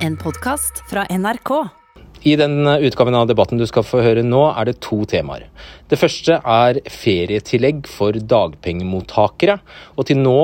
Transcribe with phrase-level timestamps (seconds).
[0.00, 1.50] En podkast fra NRK.
[2.24, 5.44] I den utgaven av debatten du skal få høre nå, er det to temaer.
[5.92, 9.58] Det første er ferietillegg for dagpengemottakere.
[10.00, 10.38] Og til nå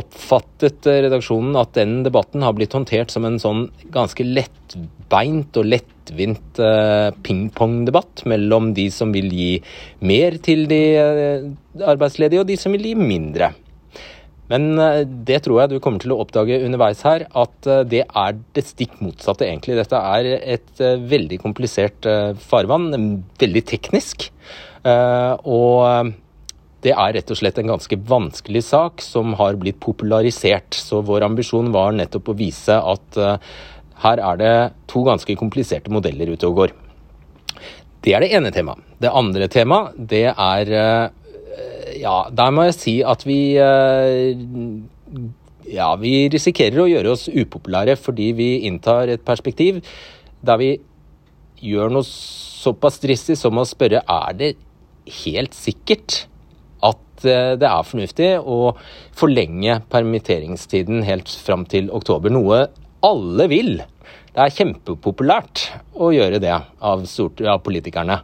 [0.00, 6.62] oppfattet redaksjonen at den debatten har blitt håndtert som en sånn ganske lettbeint og lettvint
[6.64, 9.52] eh, pingpongdebatt mellom de som vil gi
[10.08, 11.46] mer til de eh,
[11.84, 13.52] arbeidsledige, og de som vil gi mindre.
[14.52, 18.38] Men eh, det tror jeg du kommer til å oppdage underveis her, at det er
[18.56, 19.78] det stikk motsatte, egentlig.
[19.80, 22.06] Dette er et veldig komplisert
[22.46, 22.92] farvann,
[23.40, 24.28] veldig teknisk.
[24.86, 26.12] Og
[26.86, 30.78] det er rett og slett en ganske vanskelig sak som har blitt popularisert.
[30.78, 33.18] Så vår ambisjon var nettopp å vise at
[34.04, 34.54] her er det
[34.86, 36.76] to ganske kompliserte modeller ute og går.
[38.06, 38.84] Det er det ene temaet.
[39.02, 40.70] Det andre temaet, det er
[41.96, 44.36] Ja, der må jeg si at vi uh,
[45.66, 49.80] Ja, vi risikerer å gjøre oss upopulære fordi vi inntar et perspektiv
[50.46, 50.70] der vi
[51.64, 54.50] gjør noe såpass dristig som å spørre er det
[55.24, 56.26] helt sikkert
[56.84, 58.76] at det er fornuftig å
[59.16, 62.30] forlenge permitteringstiden helt fram til oktober.
[62.34, 62.66] Noe
[63.06, 63.78] alle vil.
[64.36, 65.62] Det er kjempepopulært
[65.96, 67.06] å gjøre det av,
[67.64, 68.18] politikerne.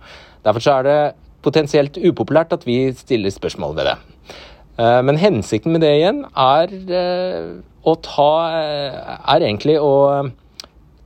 [0.44, 0.98] Derfor er det
[1.42, 3.96] potensielt upopulært at vi stiller spørsmål ved det.
[4.80, 7.48] Eh, men hensikten med det igjen er eh,
[7.82, 10.30] å ta Er egentlig å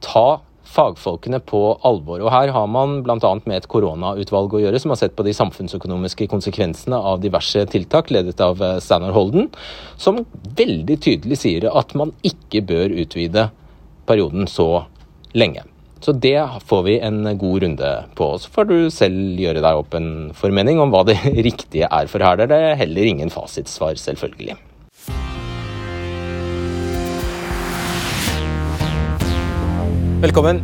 [0.04, 0.26] ta
[0.76, 2.20] fagfolkene på alvor.
[2.20, 3.32] Og Her har man bl.a.
[3.46, 8.12] med et koronautvalg å gjøre, som har sett på de samfunnsøkonomiske konsekvensene av diverse tiltak,
[8.14, 9.48] ledet av eh, Steinar Holden,
[10.00, 10.24] som
[10.58, 13.48] veldig tydelig sier at man ikke bør utvide
[14.06, 14.86] perioden så
[15.36, 15.64] lenge.
[16.06, 16.38] Så det
[16.70, 18.26] får vi en god runde på.
[18.38, 21.16] Så får du selv gjøre deg opp en formening om hva det
[21.48, 24.54] riktige er, for her er det heller ingen fasitsvar, selvfølgelig.
[30.22, 30.62] Velkommen.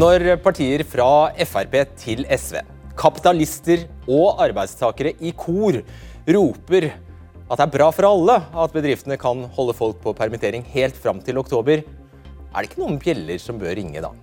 [0.00, 1.10] Når partier fra
[1.44, 2.62] Frp til SV,
[2.96, 5.82] kapitalister og arbeidstakere i kor
[6.24, 10.96] roper at det er bra for alle at bedriftene kan holde folk på permittering helt
[10.96, 14.16] fram til oktober, er det ikke noen bjeller som bør ringe da?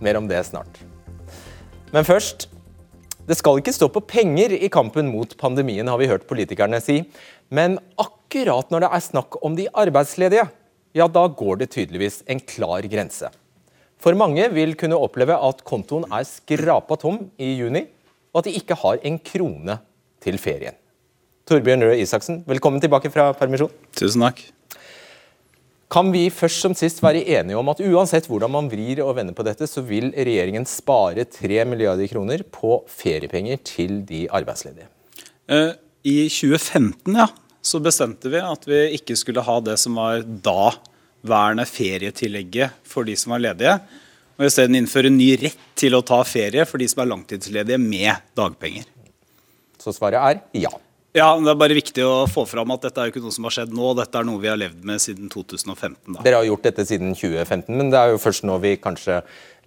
[0.00, 0.80] Mer om det snart.
[1.92, 2.48] Men først
[3.28, 7.04] det skal ikke stå på penger i kampen mot pandemien, har vi hørt politikerne si.
[7.52, 10.48] Men akkurat når det er snakk om de arbeidsledige,
[10.96, 13.30] ja, da går det tydeligvis en klar grense.
[14.00, 17.84] For mange vil kunne oppleve at kontoen er skrapa tom i juni,
[18.32, 19.78] og at de ikke har en krone
[20.24, 20.74] til ferien.
[21.46, 23.70] Torbjørn Røe Isaksen, velkommen tilbake fra permisjon.
[23.98, 24.42] Tusen takk.
[25.90, 29.34] Kan vi først som sist være enige om at uansett hvordan man vrir og vender
[29.34, 34.86] på dette, så vil regjeringen spare 3 milliarder kroner på feriepenger til de arbeidsledige?
[35.50, 35.72] Eh,
[36.06, 37.26] I 2015 ja,
[37.58, 40.70] så bestemte vi at vi ikke skulle ha det som var da
[41.26, 43.74] verne ferietillegget for de som var ledige,
[44.38, 48.30] og isteden innføre ny rett til å ta ferie for de som er langtidsledige med
[48.38, 48.86] dagpenger.
[49.82, 50.70] Så svaret er ja.
[51.16, 53.34] Ja, men Det er bare viktig å få fram at dette er jo ikke noe
[53.34, 53.88] som har skjedd nå.
[53.98, 55.96] Dette er noe vi har levd med siden 2015.
[56.06, 56.22] Da.
[56.22, 59.18] Dere har gjort dette siden 2015, men det er jo først nå vi kanskje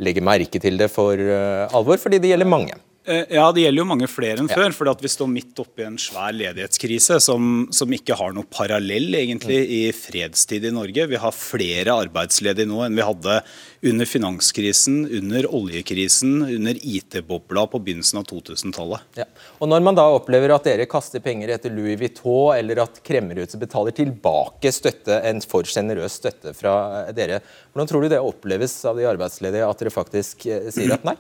[0.04, 2.80] legger merke til det for uh, alvor, fordi det gjelder mange.
[3.06, 4.56] Eh, ja, det gjelder jo mange flere enn ja.
[4.56, 4.72] før.
[4.78, 9.10] fordi Vi står midt oppe i en svær ledighetskrise som, som ikke har noe parallell
[9.20, 9.74] egentlig mm.
[9.76, 11.08] i fredstid i Norge.
[11.12, 13.40] Vi har flere arbeidsledige nå enn vi hadde
[13.84, 19.04] under finanskrisen, under oljekrisen, under IT-bobla på begynnelsen av 2000-tallet.
[19.20, 19.28] Ja.
[19.60, 23.60] Og Når man da opplever at dere kaster penger etter Louis Vuitton, eller at Kremmerhuset
[23.60, 27.42] betaler tilbake støtte, en for sjenerøs støtte fra dere,
[27.74, 31.18] hvordan tror du det oppleves av de arbeidsledige at dere faktisk eh, sier at nei?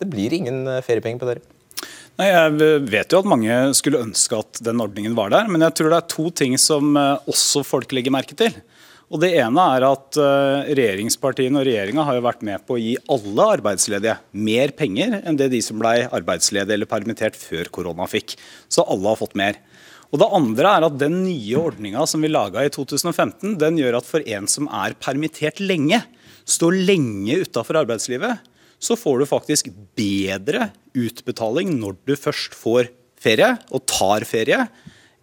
[0.00, 1.44] Det blir ingen eh, feriepenger på dere.
[2.20, 5.78] Nei, Jeg vet jo at mange skulle ønske at den ordningen var der, men jeg
[5.78, 8.54] tror det er to ting som eh, også folk legger merke til.
[9.12, 12.80] Og Det ene er at eh, regjeringspartiene og regjeringa har jo vært med på å
[12.80, 18.08] gi alle arbeidsledige mer penger enn det de som ble arbeidsledige eller permittert før korona
[18.08, 18.38] fikk.
[18.72, 19.60] Så alle har fått mer.
[20.12, 24.00] Og Det andre er at den nye ordninga som vi laga i 2015, den gjør
[24.00, 26.02] at for en som er permittert lenge,
[26.44, 28.40] står lenge utafor arbeidslivet,
[28.82, 32.90] så får du faktisk bedre utbetaling når du først får
[33.22, 34.64] ferie og tar ferie,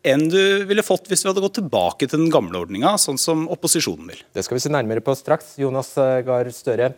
[0.07, 3.47] enn du ville fått hvis vi hadde gått tilbake til den gamle ordninga, sånn som
[3.51, 4.21] opposisjonen vil.
[4.31, 5.57] Det skal vi se nærmere på straks.
[5.59, 6.93] Jonas eh, Gahr Støre,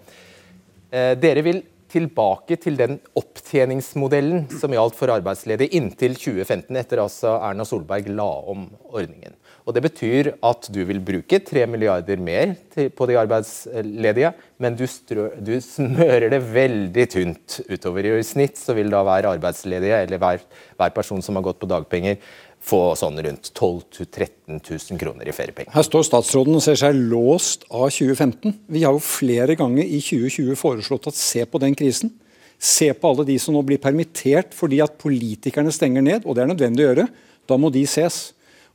[0.93, 7.33] eh, dere vil tilbake til den opptjeningsmodellen som gjaldt for arbeidsledige inntil 2015, etter altså
[7.41, 9.35] Erna Solberg la om ordningen.
[9.65, 14.85] Og Det betyr at du vil bruke 3 milliarder mer på de arbeidsledige, men du,
[14.89, 18.09] strø, du, smører det veldig tynt utover.
[18.09, 20.41] I snitt så vil da hver arbeidsledige eller hver,
[20.79, 22.17] hver person som har gått på dagpenger,
[22.61, 25.73] få sånn rundt 12 000-13 000 kroner i feriepenger.
[25.73, 28.53] Her står statsråden og ser seg låst av 2015.
[28.69, 32.13] Vi har jo flere ganger i 2020 foreslått at se på den krisen.
[32.61, 36.43] Se på alle de som nå blir permittert fordi at politikerne stenger ned, og det
[36.43, 37.07] er nødvendig å gjøre.
[37.49, 38.27] Da må de ses.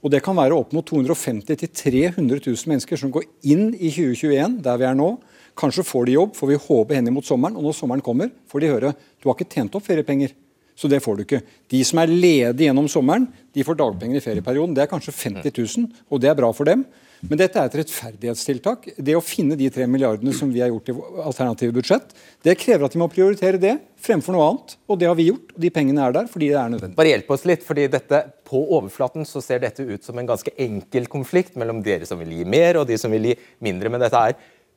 [0.05, 4.61] Og Det kan være opp mot 250 000-300 000 mennesker som går inn i 2021,
[4.63, 5.15] der vi er nå.
[5.57, 7.57] Kanskje får de jobb, får vi håpe hen mot sommeren.
[7.57, 10.35] Og når sommeren kommer, får de høre du har ikke tjent opp feriepenger.
[10.77, 11.41] Så det får du ikke.
[11.73, 13.25] De som er ledige gjennom sommeren,
[13.57, 14.75] de får dagpenger i ferieperioden.
[14.77, 16.85] Det er kanskje 50 000, og det er bra for dem.
[17.27, 18.89] Men dette er et rettferdighetstiltak.
[19.03, 20.95] Det å finne de tre milliardene som vi har gjort i
[21.25, 22.15] alternative budsjett,
[22.47, 23.75] det krever at vi må prioritere det
[24.07, 24.77] fremfor noe annet.
[24.87, 25.51] Og det har vi gjort.
[25.55, 26.99] og De pengene er der fordi det er nødvendig.
[26.99, 30.53] Bare hjelp oss litt, fordi dette, På overflaten så ser dette ut som en ganske
[30.63, 33.91] enkel konflikt mellom dere som vil gi mer, og de som vil gi mindre.
[33.91, 34.37] Men dette er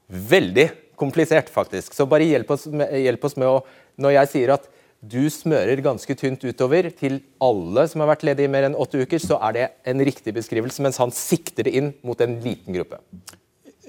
[0.09, 0.65] veldig
[0.97, 1.93] komplisert, faktisk.
[1.93, 3.61] Så bare hjelp oss med, hjelp oss med å
[3.99, 4.67] Når jeg sier at
[4.99, 8.99] du smører ganske tynt utover til alle som har vært ledige i mer enn åtte
[8.99, 12.75] uker, så er det en riktig beskrivelse, mens han sikter det inn mot en liten
[12.75, 12.99] gruppe.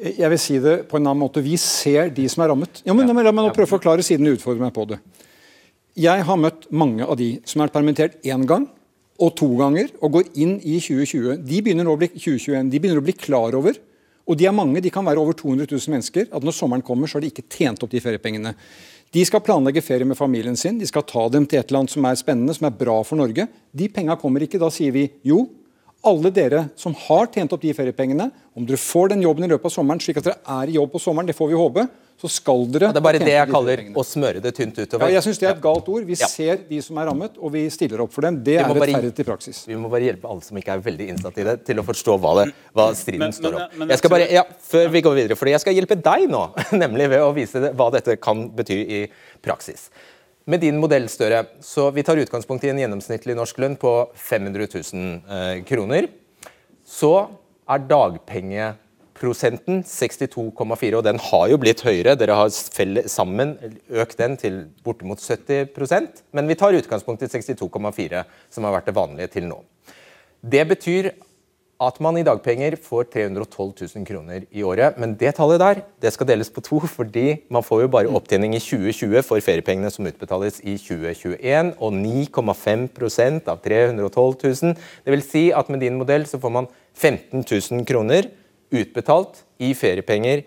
[0.00, 1.42] Jeg vil si det på en annen måte.
[1.44, 2.80] Vi ser de som er rammet.
[2.86, 5.00] Ja, men La meg nå prøve å forklare siden du utfordrer meg på det.
[5.98, 8.68] Jeg har møtt mange av de som er permittert én gang
[9.20, 11.42] og to ganger og går inn i 2020.
[11.42, 13.76] De begynner å bli 2021, de begynner å bli klar over
[14.30, 16.28] og de er mange, de kan være over 200 000 mennesker.
[16.30, 18.54] at Når sommeren kommer, så har de ikke tjent opp de feriepengene.
[19.10, 21.94] De skal planlegge ferie med familien sin, de skal ta dem til et eller annet
[21.96, 23.48] som er spennende, som er bra for Norge.
[23.74, 24.60] De penga kommer ikke.
[24.62, 25.48] Da sier vi jo,
[26.06, 29.66] alle dere som har tjent opp de feriepengene, om dere får den jobben i løpet
[29.66, 31.84] av sommeren, slik at dere er i jobb på sommeren, det får vi håpe,
[32.20, 35.08] så skal dere ja, Det er bare det jeg kaller å smøre det tynt utover.
[35.08, 36.04] Ja, jeg syns det er et galt ord.
[36.04, 36.28] Vi ja.
[36.28, 38.42] ser de som er rammet, og vi stiller opp for dem.
[38.44, 39.62] Det er rettferdighet i praksis.
[39.70, 42.18] Vi må bare hjelpe alle som ikke er veldig innsatt i det, til å forstå
[42.20, 42.46] hva, det,
[42.76, 43.86] hva striden men, står om.
[43.88, 46.42] jeg skal bare, ja, Før vi går videre, fordi jeg skal hjelpe deg nå,
[46.82, 49.02] nemlig ved å vise det, hva dette kan bety i
[49.40, 49.88] praksis.
[50.50, 53.94] Med din modell, Støre, så vi tar utgangspunkt i en gjennomsnittlig norsk lønn på
[54.28, 56.12] 500 000 eh, kroner.
[56.84, 57.14] Så
[57.70, 58.70] er dagpenge
[59.20, 62.16] prosenten 62,4, og den har jo blitt høyere.
[62.18, 63.56] Dere har sammen
[63.92, 68.96] økt den til bortimot 70% men vi tar utgangspunkt i 62,4, som har vært det
[68.96, 69.58] vanlige til nå.
[70.40, 71.10] Det betyr
[71.80, 74.98] at man i dagpenger får 312 000 kroner i året.
[75.00, 78.52] Men det tallet der det skal deles på to, fordi man får jo bare opptjening
[78.56, 84.76] i 2020 for feriepengene som utbetales i 2021, og 9,5 av 312 000.
[84.76, 88.28] Det vil si at med din modell så får man 15 000 kroner
[88.70, 90.44] utbetalt i feriepenger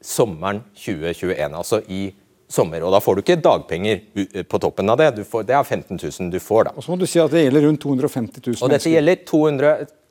[0.00, 2.08] sommeren 2021, altså i
[2.50, 2.82] sommer.
[2.84, 5.24] Og da får du ikke dagpenger på toppen av det.
[5.28, 6.74] Får, det er 15 000 du får da.
[6.76, 8.64] Og så må du si at det gjelder rundt 250 000 mennesker.
[8.66, 9.24] Og dette gjelder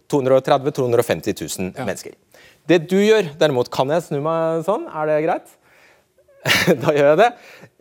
[0.09, 1.85] 230 250 000 ja.
[1.85, 2.15] mennesker.
[2.69, 4.85] Det du gjør, derimot, kan jeg snu meg sånn?
[4.93, 5.55] Er det greit?
[6.83, 7.29] da gjør jeg det.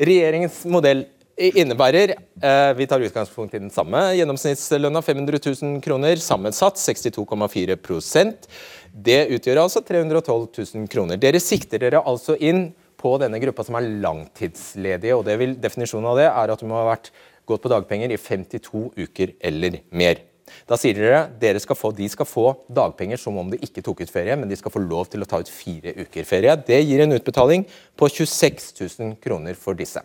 [0.09, 1.05] Regjeringens modell
[1.39, 6.17] innebærer eh, Vi tar utgangspunkt i den samme gjennomsnittslønna, 500 000 kroner.
[6.23, 8.49] Sammensatt 62,4%
[8.93, 11.21] Det utgjør altså 312 000 kroner.
[11.21, 15.15] Dere sikter dere altså inn på denne gruppa som er langtidsledige.
[15.15, 17.13] og vil, Definisjonen av det er at du må ha vært
[17.47, 20.25] gått på dagpenger i 52 uker eller mer.
[20.69, 24.03] Da sier dere dere skal få, de skal få dagpenger som om de ikke tok
[24.03, 26.57] ut ferie, men de skal få lov til å ta ut fire uker ferie.
[26.67, 30.03] Det gir en utbetaling på 26 000 kroner for disse.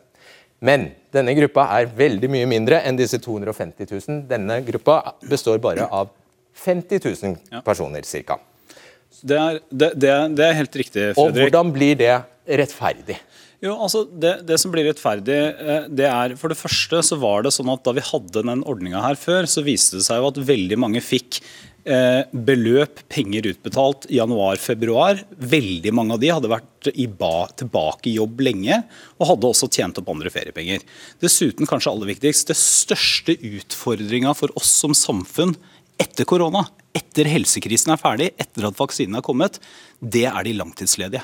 [0.63, 4.23] Men denne gruppa er veldig mye mindre enn disse 250 000.
[4.29, 6.11] Denne gruppa består bare av
[6.63, 8.39] 50 000 personer ca.
[9.23, 9.39] Det
[9.69, 11.21] det, det, det er, helt riktig, Fredrik.
[11.21, 12.13] Og hvordan blir det
[12.59, 13.19] rettferdig?
[13.63, 17.45] Jo, altså det, det, som blir rettferdig, eh, det er For det første så var
[17.45, 20.31] det sånn at da vi hadde den ordninga her før, så viste det seg jo
[20.33, 21.39] at veldig mange fikk
[21.83, 25.19] beløp, penger utbetalt i januar-februar.
[25.35, 28.79] Veldig mange av de hadde vært i ba, tilbake i jobb lenge
[29.17, 30.83] og hadde også tjent opp andre feriepenger.
[31.23, 35.55] Dessuten, kanskje aller viktigst, det største utfordringa for oss som samfunn
[36.01, 39.59] etter korona, etter helsekrisen er ferdig, etter at vaksinen er kommet,
[39.99, 41.23] det er de langtidsledige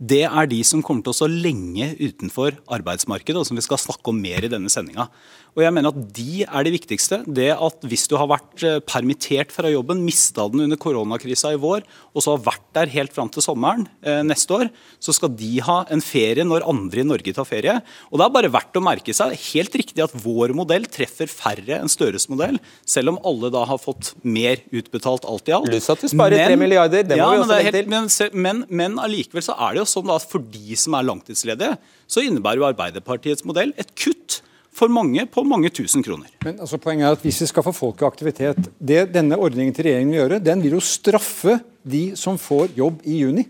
[0.00, 3.80] det er de som kommer til å stå lenge utenfor arbeidsmarkedet, og som vi skal
[3.80, 5.10] snakke om mer i denne sendinga.
[5.56, 7.20] Og jeg mener at De er det viktigste.
[7.26, 11.60] Det at Hvis du har vært eh, permittert fra jobben, mista den under koronakrisa i
[11.60, 14.70] vår, og så har vært der helt fram til sommeren eh, neste år,
[15.02, 17.76] så skal de ha en ferie når andre i Norge tar ferie.
[18.10, 21.80] Og Det er bare verdt å merke seg helt riktig at vår modell treffer færre
[21.80, 25.70] enn Støres modell, selv om alle da har fått mer utbetalt alt i alt.
[25.70, 27.06] Pluss at du sparer tre milliarder.
[27.06, 27.90] Det må ja, vi også legge til.
[27.90, 28.10] Men,
[28.46, 31.76] men, men allikevel så er det jo sånn at for de som er langtidsledige,
[32.10, 34.40] så innebærer jo Arbeiderpartiets modell et kutt
[34.72, 36.30] for mange på mange tusen kroner.
[36.44, 39.74] Men altså, Poenget er at hvis vi skal få folk i aktivitet det Denne ordningen
[39.74, 43.46] til regjeringen vil gjøre, den vil jo straffe de som får jobb i juni.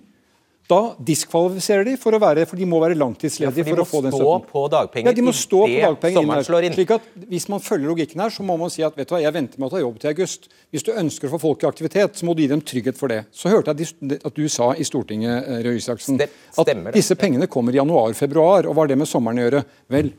[0.70, 4.00] Da diskvalifiserer de for å være, for de må være langtidsledige Ja, for, å få
[4.04, 4.44] den støtten.
[4.52, 6.44] på dagpenger Ja, de må stå på dagpenger inn her.
[6.46, 6.76] slår inn.
[6.76, 9.20] Slik at Hvis man følger logikken her, så må man si at vet du hva,
[9.24, 10.46] jeg venter med å ta jobb til august.
[10.70, 13.10] Hvis du ønsker å få folk i aktivitet, så må du gi dem trygghet for
[13.10, 13.24] det.
[13.34, 17.74] Så hørte jeg at du sa i Stortinget eh, Røe Isaksen, at disse pengene kommer
[17.74, 18.70] i januar-februar.
[18.70, 19.64] Og hva har det med sommeren å gjøre?
[19.90, 20.12] Vel,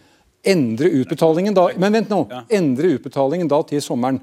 [0.44, 2.26] endre utbetalingen da Men vent nå.
[2.50, 4.22] Endre utbetalingen da til sommeren.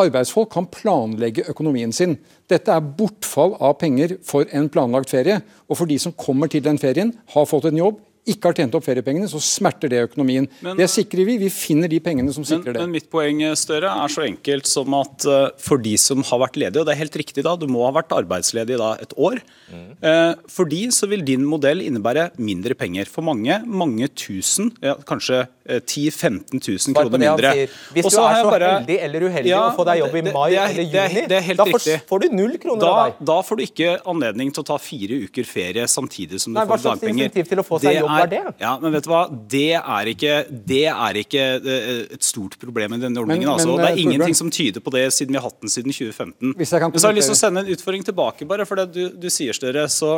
[0.00, 2.16] Arbeidsfolk kan planlegge økonomien sin.
[2.48, 5.40] Dette er bortfall av penger for en planlagt ferie.
[5.68, 8.74] Og for de som kommer til den ferien, har fått en jobb, ikke har tjent
[8.74, 10.48] opp feriepengene, så smerter det økonomien.
[10.62, 11.38] Men- det sikrer vi.
[11.38, 12.80] Vi finner de pengene som Men, sikrer det.
[12.80, 16.56] men mitt poeng Støre, er så enkelt som at eh, for de som har vært
[16.56, 19.40] ledige, og det er helt riktig da, du må ha vært arbeidsledig da et år,
[19.72, 20.36] mm.
[20.48, 23.06] for de så vil din modell innebære mindre penger.
[23.10, 27.52] For mange, mange tusen, ja, kanskje eh, 10 000-15 000 kroner det mindre.
[27.94, 30.22] Hvis Og du er så bare- heldig eller uheldig Ja, å få deg jobb i
[30.32, 31.96] mai det er- eller det er- juni, det er helt da riktig.
[32.00, 33.26] får, får du null kroner da, av deg.
[33.26, 36.66] da får du ikke anledning til å ta fire uker ferie samtidig som du Nei,
[36.66, 37.30] hva får slags dagpenger.
[37.30, 38.40] insentiv til å få seg jobb er det?
[38.60, 39.22] Ja, men vet du hva?
[39.30, 43.46] Det er ikke, det er ikke eh, et stort problem i denne ordningen.
[43.46, 43.74] Men- altså.
[43.74, 45.94] men, det er eh, ingenting som tyder på det, siden vi har hatt den siden
[45.94, 46.54] 2015.
[46.58, 48.66] Hvis jeg kan men så har jeg lyst til å sende en utfordring tilbake, bare
[48.68, 49.86] for det du, du sier, Støre.
[49.92, 50.16] Så,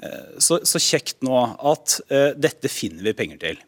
[0.00, 1.38] eh, så, så kjekt nå
[1.74, 3.62] at uh, dette finner vi penger til.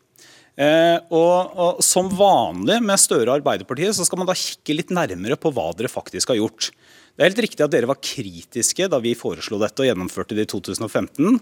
[0.57, 4.95] Uh, og, og Som vanlig med Støre og Arbeiderpartiet så skal man da kikke litt
[4.95, 6.71] nærmere på hva dere faktisk har gjort.
[7.17, 10.45] Det er helt riktig at dere var kritiske da vi foreslo dette og gjennomførte det
[10.45, 11.39] i 2015.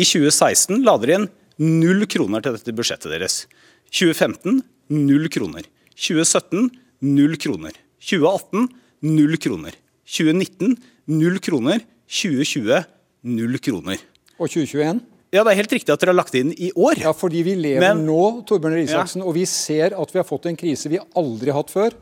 [0.00, 1.26] I 2016 la dere inn
[1.58, 3.42] null kroner til dette budsjettet deres.
[3.90, 4.62] 2015
[4.94, 5.66] null kroner.
[5.98, 6.70] 2017
[7.02, 7.76] null kroner.
[8.04, 8.68] 2018
[9.08, 9.76] null kroner.
[10.08, 10.76] 2019
[11.18, 11.84] null kroner.
[12.08, 12.84] 2020
[13.28, 14.02] null kroner.
[14.38, 15.00] Og 2021?
[15.34, 17.02] Ja, det er helt riktig at dere har lagt inn i år.
[17.02, 19.26] Ja, fordi vi lever Men- nå, Torbjørn Risaksen, ja.
[19.28, 21.92] og vi ser at vi har fått en krise vi aldri har hatt før.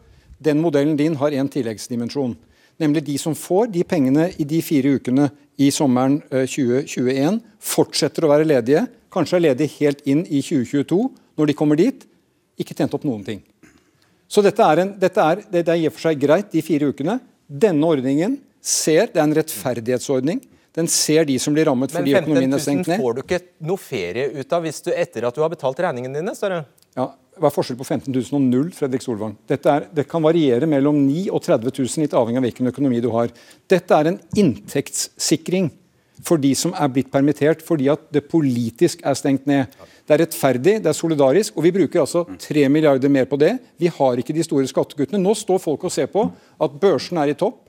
[0.40, 2.36] Den modellen din har en tilleggsdimensjon.
[2.82, 8.26] Nemlig de som får de pengene i de fire ukene i sommeren eh, 2021, fortsetter
[8.26, 10.98] å være ledige, kanskje er ledige helt inn i 2022.
[11.36, 12.04] Når de kommer dit,
[12.60, 13.40] ikke tjent opp noen ting.
[14.28, 16.90] Så dette er, en, dette er, det er i og for seg greit, de fire
[16.90, 17.18] ukene.
[17.46, 20.42] Denne ordningen ser, det er en rettferdighetsordning.
[20.76, 23.00] Den ser de som blir rammet Men fordi 15 økonomien er 000 stengt ned.
[23.00, 23.38] får du ikke
[23.70, 26.34] noe ferie ut av hvis du etter at du har betalt regningene dine.
[26.36, 26.66] Større.
[26.96, 29.34] Ja, Hva er forskjellen på 15 000 og null, Fredrik Solvang?
[29.52, 33.10] Er, det kan variere mellom 9 og 30 000, litt avhengig av hvilken økonomi du
[33.12, 33.28] har.
[33.68, 35.68] Dette er en inntektssikring
[36.24, 39.68] for de som er blitt permittert fordi at det politisk er stengt ned.
[40.08, 43.52] Det er rettferdig, det er solidarisk, og vi bruker altså 3 milliarder mer på det.
[43.76, 45.20] Vi har ikke de store skattekuttene.
[45.20, 47.66] Nå står folk og ser på at børsen er i topp,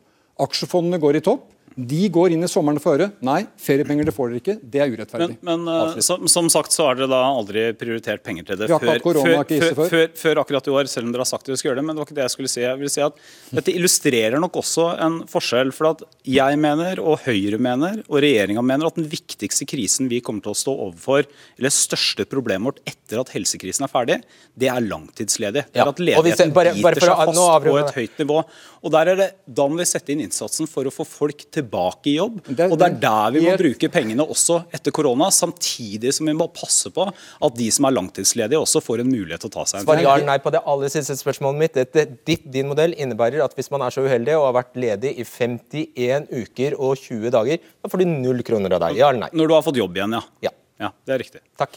[0.47, 1.43] aksjefondene går i topp.
[1.77, 3.11] De går inn i sommeren for øre.
[3.21, 4.55] Nei, feriepenger det får dere ikke.
[4.73, 5.35] Det er urettferdig.
[5.45, 8.69] Men, men eh, som, som sagt så har dere da aldri prioritert penger til det
[8.71, 9.43] Vi har før, før,
[9.77, 9.91] før.
[9.91, 11.85] før, før akkurat i år, selv om dere har sagt dere skal gjøre det.
[11.85, 12.63] Men det var ikke det jeg skulle si.
[12.63, 13.19] Jeg vil si at
[13.59, 15.69] Dette illustrerer nok også en forskjell.
[15.77, 20.23] For at jeg mener, og Høyre mener, og regjeringa mener at den viktigste krisen vi
[20.25, 21.29] kommer til å stå overfor,
[21.61, 24.17] eller største problemet vårt etter at helsekrisen er ferdig,
[24.57, 25.67] det er langtidsledige.
[25.69, 28.41] Det er at og hvis jeg- ledigheten biter seg fast på et høyt nivå.
[28.81, 31.66] Og der er det, Da må vi sette inn innsatsen for å få folk tilbake
[31.67, 32.39] i jobb.
[32.47, 36.35] Det og det er der vi må bruke pengene også etter korona, samtidig som vi
[36.37, 39.65] må passe på at de som er langtidsledige også får en mulighet til å ta
[39.69, 41.77] seg en Svar ja nei på det aller siste spørsmålet mitt.
[41.77, 45.13] Dette, ditt, din modell innebærer at hvis man er så uheldig og har vært ledig
[45.21, 48.99] i 51 uker og 20 dager, da får du null kroner av deg.
[49.01, 49.33] Ja eller nei?
[49.37, 50.23] Når du har fått jobb igjen, ja.
[50.49, 50.55] Ja.
[50.77, 51.41] Ja, Det er riktig.
[51.57, 51.73] Takk.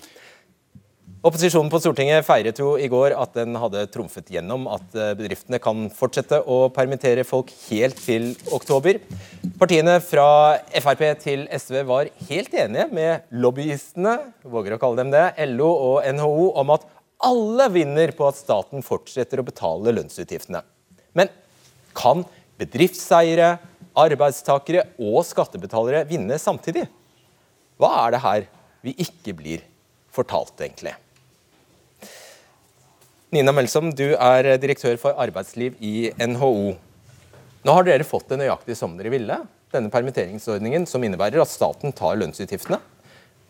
[1.20, 5.58] Opposisjonen på Stortinget feiret jo i går at den hadde trumfet gjennom at eh, bedriftene
[5.60, 8.96] kan fortsette å permittere folk helt til oktober.
[9.60, 14.14] Partiene fra Frp til SV var helt enige med lobbyistene,
[14.48, 16.88] våger å kalle dem det, LO og NHO, om at
[17.28, 20.64] alle vinner på at staten fortsetter å betale lønnsutgiftene.
[21.12, 21.28] Men
[21.92, 22.24] kan
[22.56, 23.58] bedriftseiere,
[24.00, 26.88] arbeidstakere og skattebetalere vinne samtidig?
[27.76, 28.50] Hva er det her
[28.88, 29.68] vi ikke blir
[30.16, 30.96] fortalt, egentlig?
[33.30, 36.72] Nina Melsom, du er direktør for arbeidsliv i NHO.
[37.62, 39.37] Nå har dere fått det nøyaktig som dere ville.
[39.70, 42.80] Denne permitteringsordningen som innebærer at staten tar lønnsutgiftene,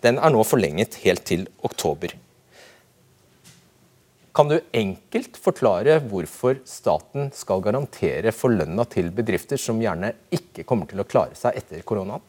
[0.05, 2.13] den er nå forlenget helt til oktober.
[4.37, 10.69] Kan du enkelt forklare hvorfor staten skal garantere for lønna til bedrifter som gjerne ikke
[10.69, 12.21] kommer til å klare seg etter koronaen?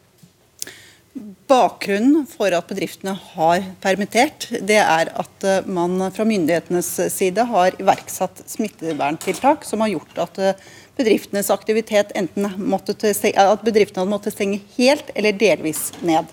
[1.21, 7.75] Bakgrunnen for at bedriftene har permittert, det er at eh, man fra myndighetenes side har
[7.77, 10.63] iverksatt smitteverntiltak som har gjort at eh,
[10.97, 16.31] bedriftenes aktivitet enten måtte stenge, at bedriftene hadde måttet stenge helt eller delvis ned.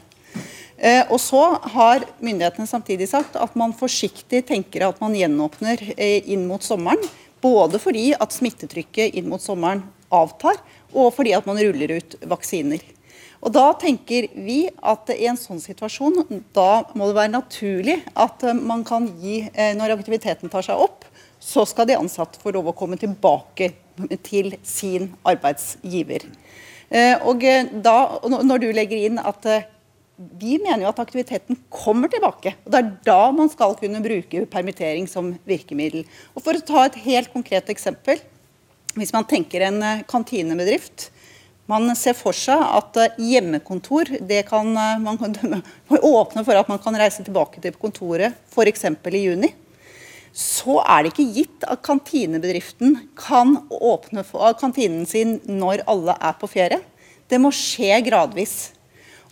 [0.78, 6.49] Eh, Og så har myndighetene samtidig sagt at man forsiktig tenker at man gjenåpner inn
[6.49, 7.02] mot sommeren.
[7.45, 10.57] Både fordi at smittetrykket inn mot sommeren avtar,
[10.97, 12.80] og fordi at man ruller ut vaksiner.
[13.38, 18.42] Og Da tenker vi at i en sånn situasjon da må det være naturlig at
[18.47, 21.07] eh, man kan gi, eh, når aktiviteten tar seg opp,
[21.38, 23.71] så skal de ansatte få lov å komme tilbake
[24.26, 26.26] til sin arbeidsgiver.
[26.90, 27.45] Eh, og
[27.85, 29.47] da, Når du legger inn at
[30.18, 32.57] vi mener jo at aktiviteten kommer tilbake.
[32.64, 36.02] og Det er da man skal kunne bruke permittering som virkemiddel.
[36.35, 38.18] Og For å ta et helt konkret eksempel.
[38.99, 39.78] Hvis man tenker en
[40.11, 41.12] kantinebedrift
[41.68, 45.18] man ser for seg at eh, hjemmekontor det kan, eh, man
[46.18, 48.87] åpne for at man kan reise tilbake til kontoret f.eks.
[48.88, 49.52] i juni.
[50.32, 56.37] Så er det ikke gitt at kantinebedriften kan åpne for kantinen sin når alle er
[56.40, 56.80] på ferie.
[57.28, 58.56] Det må skje gradvis.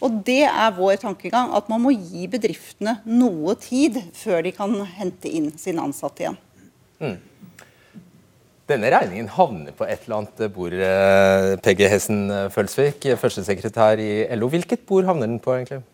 [0.05, 4.75] Og Det er vår tankegang, at man må gi bedriftene noe tid før de kan
[4.99, 6.37] hente inn sine ansatte igjen.
[7.00, 7.16] Mm.
[8.66, 14.25] Denne regningen havner på et eller annet bord, eh, Peggy Hessen eh, Følsvik, førstesekretær i
[14.35, 14.49] LO.
[14.50, 15.85] Hvilket bord havner den på, egentlig?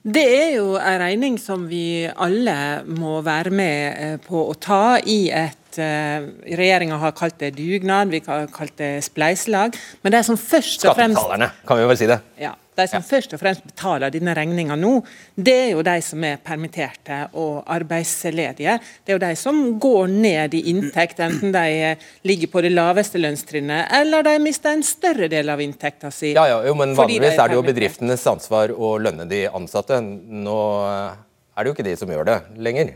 [0.00, 2.54] Det er jo en regning som vi alle
[2.86, 8.18] må være med eh, på å ta i et Regjeringa har kalt det dugnad, vi
[8.26, 9.76] har kalt det spleiselag.
[10.02, 12.16] Men det som først og fremst Skattebetalerne, kan vi vel si det.
[12.42, 12.50] Ja,
[12.80, 13.08] de som ja.
[13.10, 14.92] først og fremst betaler denne regninga nå,
[15.36, 18.78] det er jo de som er permitterte og arbeidsledige.
[19.04, 21.94] Det er jo de som går ned i inntekt, enten de
[22.26, 26.32] ligger på det laveste lønnstrinnet eller de mister en større del av inntekta si.
[26.34, 30.00] Ja, ja, jo, men Vanligvis er, er, det jo bedriftenes ansvar å lønne de ansatte.
[30.00, 32.94] Nå er det jo ikke de som gjør det lenger.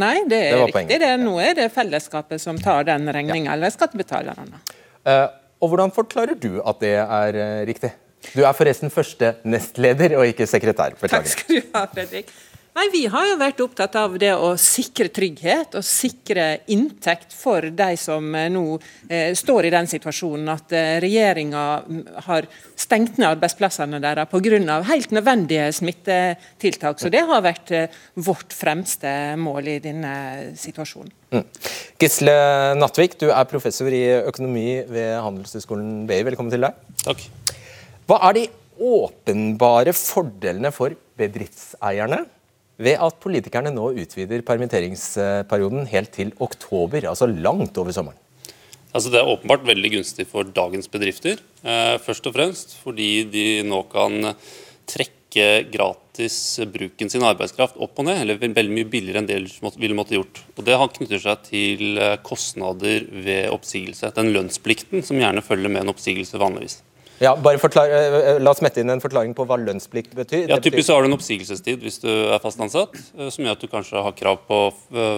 [0.00, 1.00] Nei, det er det riktig.
[1.02, 1.10] Det.
[1.22, 3.56] Nå er det fellesskapet som tar den regninga, ja.
[3.56, 4.62] eller skattebetalerne.
[5.06, 5.28] Uh,
[5.62, 7.92] og Hvordan forklarer du at det er uh, riktig?
[8.32, 10.96] Du er forresten første nestleder og ikke sekretær.
[11.04, 12.32] Takk skal du ha, Fredrik.
[12.74, 17.68] Nei, Vi har jo vært opptatt av det å sikre trygghet og sikre inntekt for
[17.70, 18.64] de som eh, nå
[19.06, 24.80] eh, står i den situasjonen at eh, regjeringa mm, har stengt ned arbeidsplassene deres pga.
[24.90, 26.98] helt nødvendige smittetiltak.
[26.98, 30.14] Så det har vært eh, vårt fremste mål i denne
[30.58, 31.14] situasjonen.
[31.30, 31.46] Mm.
[32.02, 32.38] Gisle
[32.74, 36.24] Nattvik, du er professor i økonomi ved Handelshøyskolen BI.
[36.26, 36.82] Velkommen til deg.
[37.06, 37.30] Takk.
[38.04, 38.48] Hva er de
[38.84, 42.24] åpenbare fordelene for bedriftseierne
[42.84, 48.20] ved at politikerne nå utvider permitteringsperioden helt til oktober, altså langt over sommeren?
[48.94, 51.40] Altså det er åpenbart veldig gunstig for dagens bedrifter.
[51.64, 54.34] Eh, først og fremst fordi de nå kan
[54.84, 59.40] trekke gratis bruken sin arbeidskraft opp og ned, eller veldig mye billigere enn det
[59.80, 60.44] ville måtte gjort.
[60.54, 64.12] Og Det knytter seg til eh, kostnader ved oppsigelse.
[64.12, 66.82] Den lønnsplikten som gjerne følger med en oppsigelse vanligvis.
[67.22, 70.48] Ja, bare forklar, eh, eh, La oss mette inn en forklaring på hva lønnsplikt betyr.
[70.50, 73.58] Ja, Typisk så har du en oppsigelsestid hvis du er fast ansatt, eh, som gjør
[73.58, 74.60] at du kanskje har krav på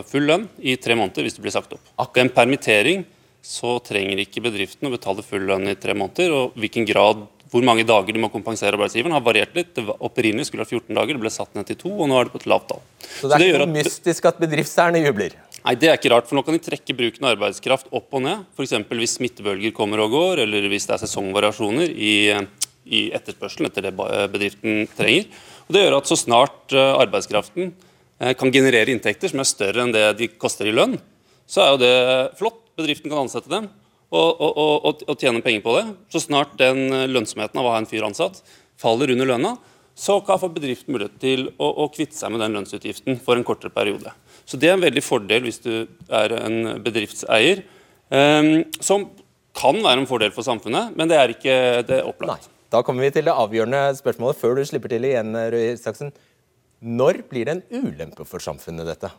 [0.06, 1.80] full lønn i tre måneder hvis du blir sagt opp.
[2.14, 3.06] Ved en permittering
[3.46, 6.32] så trenger ikke bedriften å betale full lønn i tre måneder.
[6.32, 9.72] og hvilken grad hvor mange dager de må kompensere arbeidsgiveren, har variert litt.
[9.76, 12.18] Det opprinnelig skulle det være 14 dager, det ble satt ned til to, og nå
[12.18, 12.82] er det på et lavt tall.
[13.06, 15.37] Så det er så det ikke noe mystisk at bedriftseierne jubler?
[15.66, 18.22] Nei, Det er ikke rart, for nå kan de trekke bruken av arbeidskraft opp og
[18.22, 18.44] ned.
[18.55, 18.76] F.eks.
[18.87, 22.12] hvis smittebølger kommer og går, eller hvis det er sesongvariasjoner i,
[22.87, 25.26] i etterspørselen etter det bedriften trenger.
[25.66, 29.83] Og Det gjør at så snart eh, arbeidskraften eh, kan generere inntekter som er større
[29.83, 30.94] enn det de koster i lønn,
[31.50, 31.96] så er jo det
[32.38, 32.62] flott.
[32.76, 33.66] Bedriften kan ansette dem
[34.12, 35.87] og, og, og, og tjene penger på det.
[36.12, 38.38] Så snart den lønnsomheten av å ha en fyr ansatt
[38.79, 39.57] faller under lønna,
[39.96, 43.72] så kan bedriften mulighet til å, å kvitte seg med den lønnsutgiften for en kortere
[43.72, 44.12] periode.
[44.46, 45.72] Så Det er en veldig fordel hvis du
[46.09, 47.64] er en bedriftseier,
[48.14, 49.09] um, som
[49.56, 51.56] kan være en fordel for samfunnet, men det er ikke
[51.88, 52.46] det opplagt.
[52.46, 52.52] Nei.
[52.74, 56.11] Da kommer vi til det avgjørende spørsmålet før du slipper til igjen, Røe Isaksen.
[56.82, 59.11] Når blir det en ulempe for samfunnet, dette?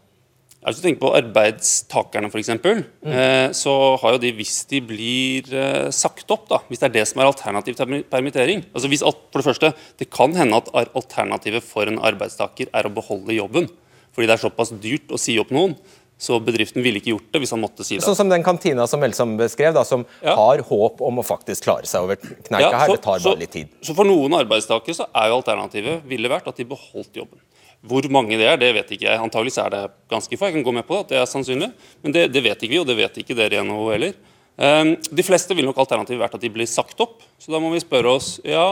[0.57, 2.81] Hvis du tenker på arbeidstakerne, f.eks., mm.
[3.07, 6.95] Eh, så har jo de, hvis de blir eh, sagt opp, da, hvis det er
[6.97, 10.71] det som er alternativ til permittering altså hvis, For det første, det kan hende at
[10.97, 13.69] alternativet for en arbeidstaker er å beholde jobben
[14.17, 15.77] fordi det er såpass dyrt å si opp noen.
[16.17, 18.01] Så bedriften ville ikke gjort det hvis han måtte si det.
[18.01, 20.34] Sånn som den kantina som Melsom beskrev, da, som ja.
[20.34, 22.93] har håp om å faktisk klare seg over kneika ja, her.
[22.95, 23.75] Det tar bare litt tid.
[23.86, 27.38] Så for noen arbeidstakere så er jo alternativet ville vært at de beholdt jobben.
[27.86, 29.21] Hvor mange det er, det vet ikke jeg.
[29.21, 30.49] Antageligvis er det ganske få.
[30.49, 31.69] Jeg kan gå med på det, at det er sannsynlig.
[32.01, 34.17] Men det, det vet ikke vi, og det vet ikke dere i NHO heller.
[34.58, 37.21] Um, de fleste vil nok alternativet vært at de blir sagt opp.
[37.38, 38.71] Så da må vi spørre oss ja,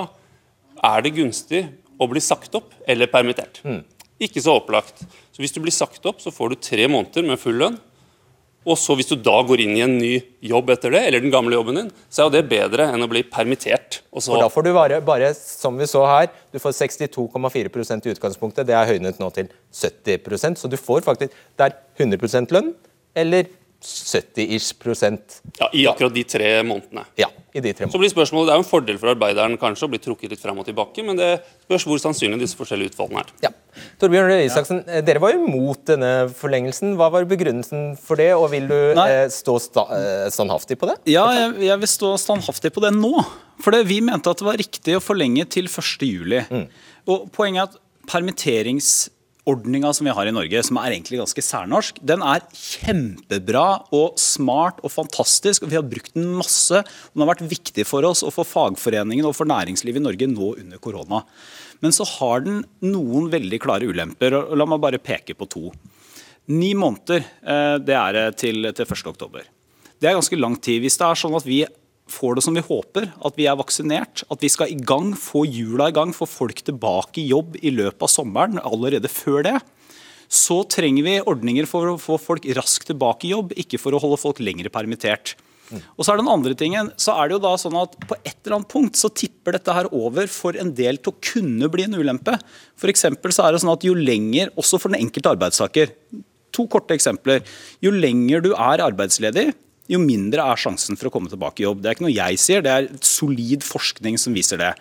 [0.81, 1.67] er det gunstig
[2.01, 3.61] å bli sagt opp eller permittert.
[3.61, 3.83] Mm.
[4.25, 5.05] Ikke så opplagt.
[5.35, 7.75] Så Hvis du blir sagt opp, så får du tre måneder med full lønn.
[8.65, 11.33] Og så Hvis du da går inn i en ny jobb etter det, eller den
[11.33, 13.99] gamle jobben din, så er jo det bedre enn å bli permittert.
[14.09, 14.39] Og, så...
[14.41, 18.65] Da får du bare, bare, som vi så her, du får 62,4 i utgangspunktet.
[18.65, 22.73] Det er høynet nå til 70% så du får faktisk Det er 100% lønn
[23.15, 23.51] eller
[23.85, 25.39] 70-ish prosent.
[25.59, 27.05] Ja, I akkurat de tre månedene.
[27.19, 27.29] Ja.
[27.53, 27.93] i de tre månedene.
[27.93, 30.41] Så blir spørsmålet, Det er jo en fordel for arbeideren kanskje å bli trukket litt
[30.41, 31.29] fram og tilbake, men det
[31.67, 33.31] spørs hvor sannsynlig disse forskjellige utfallene er.
[33.45, 33.51] Ja.
[34.01, 35.01] Torbjørn Røe Isaksen, ja.
[35.05, 36.97] dere var jo imot denne forlengelsen.
[36.99, 39.07] Hva var begrunnelsen for det, og vil du Nei.
[39.11, 40.99] eh, stå sta eh, standhaftig på det?
[41.11, 43.13] Ja, jeg, jeg vil stå standhaftig på det nå.
[43.63, 46.65] For det, vi mente at det var riktig å forlenge til 1.7.
[47.07, 47.81] Og poenget er at
[49.45, 54.17] permitteringsordninga som vi har i Norge, som er egentlig ganske særnorsk, den er kjempebra og
[54.17, 55.63] smart og fantastisk.
[55.63, 56.77] og Vi har brukt den masse.
[56.77, 60.27] og Den har vært viktig for oss og for fagforeningen og for næringslivet i Norge
[60.27, 61.23] nå under korona.
[61.81, 64.33] Men så har den noen veldig klare ulemper.
[64.33, 65.71] og La meg bare peke på to.
[66.47, 69.07] Ni måneder eh, det er til, til 1.
[69.07, 69.43] oktober.
[69.99, 70.81] Det er ganske lang tid.
[70.81, 71.65] Hvis det er sånn at vi
[72.11, 75.45] får det som vi håper, at vi er vaksinert, at vi skal i gang, få
[75.47, 79.55] hjula i gang, få folk tilbake i jobb i løpet av sommeren, allerede før det,
[80.29, 84.01] så trenger vi ordninger for å få folk raskt tilbake i jobb, ikke for å
[84.01, 85.35] holde folk lenger permittert.
[85.97, 88.37] Og så er Den andre tingen, så er det jo da sånn at på et
[88.45, 91.87] eller annet punkt så tipper dette her over for en del til å kunne bli
[91.87, 92.37] en ulempe.
[92.77, 95.93] For så er det sånn at Jo lenger, også for den enkelte arbeidstaker
[96.55, 97.41] To korte eksempler.
[97.83, 99.49] Jo lenger du er arbeidsledig,
[99.91, 101.83] jo mindre er sjansen for å komme tilbake i jobb.
[101.83, 104.73] Det er ikke noe jeg sier, det er solid forskning som viser det.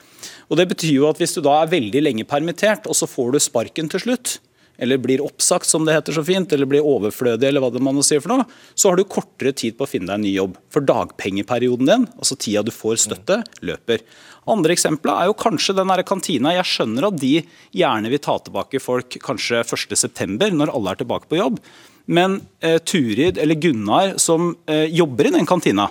[0.49, 3.33] Og det betyr jo at Hvis du da er veldig lenge permittert, og så får
[3.35, 4.39] du sparken til slutt,
[4.77, 8.01] eller blir oppsagt, som det heter så fint, eller blir overflødig, eller hva det man
[8.03, 10.59] sier for noe, så har du kortere tid på å finne deg en ny jobb.
[10.75, 14.03] For dagpengeperioden din, altså tida du får støtte, løper.
[14.51, 16.53] Andre eksempler er jo kanskje den der kantina.
[16.59, 17.35] Jeg skjønner at de
[17.77, 21.63] gjerne vil ta tilbake folk kanskje 1.9, når alle er tilbake på jobb.
[22.07, 25.89] Men eh, Turid eller Gunnar som eh, jobber i den kantina,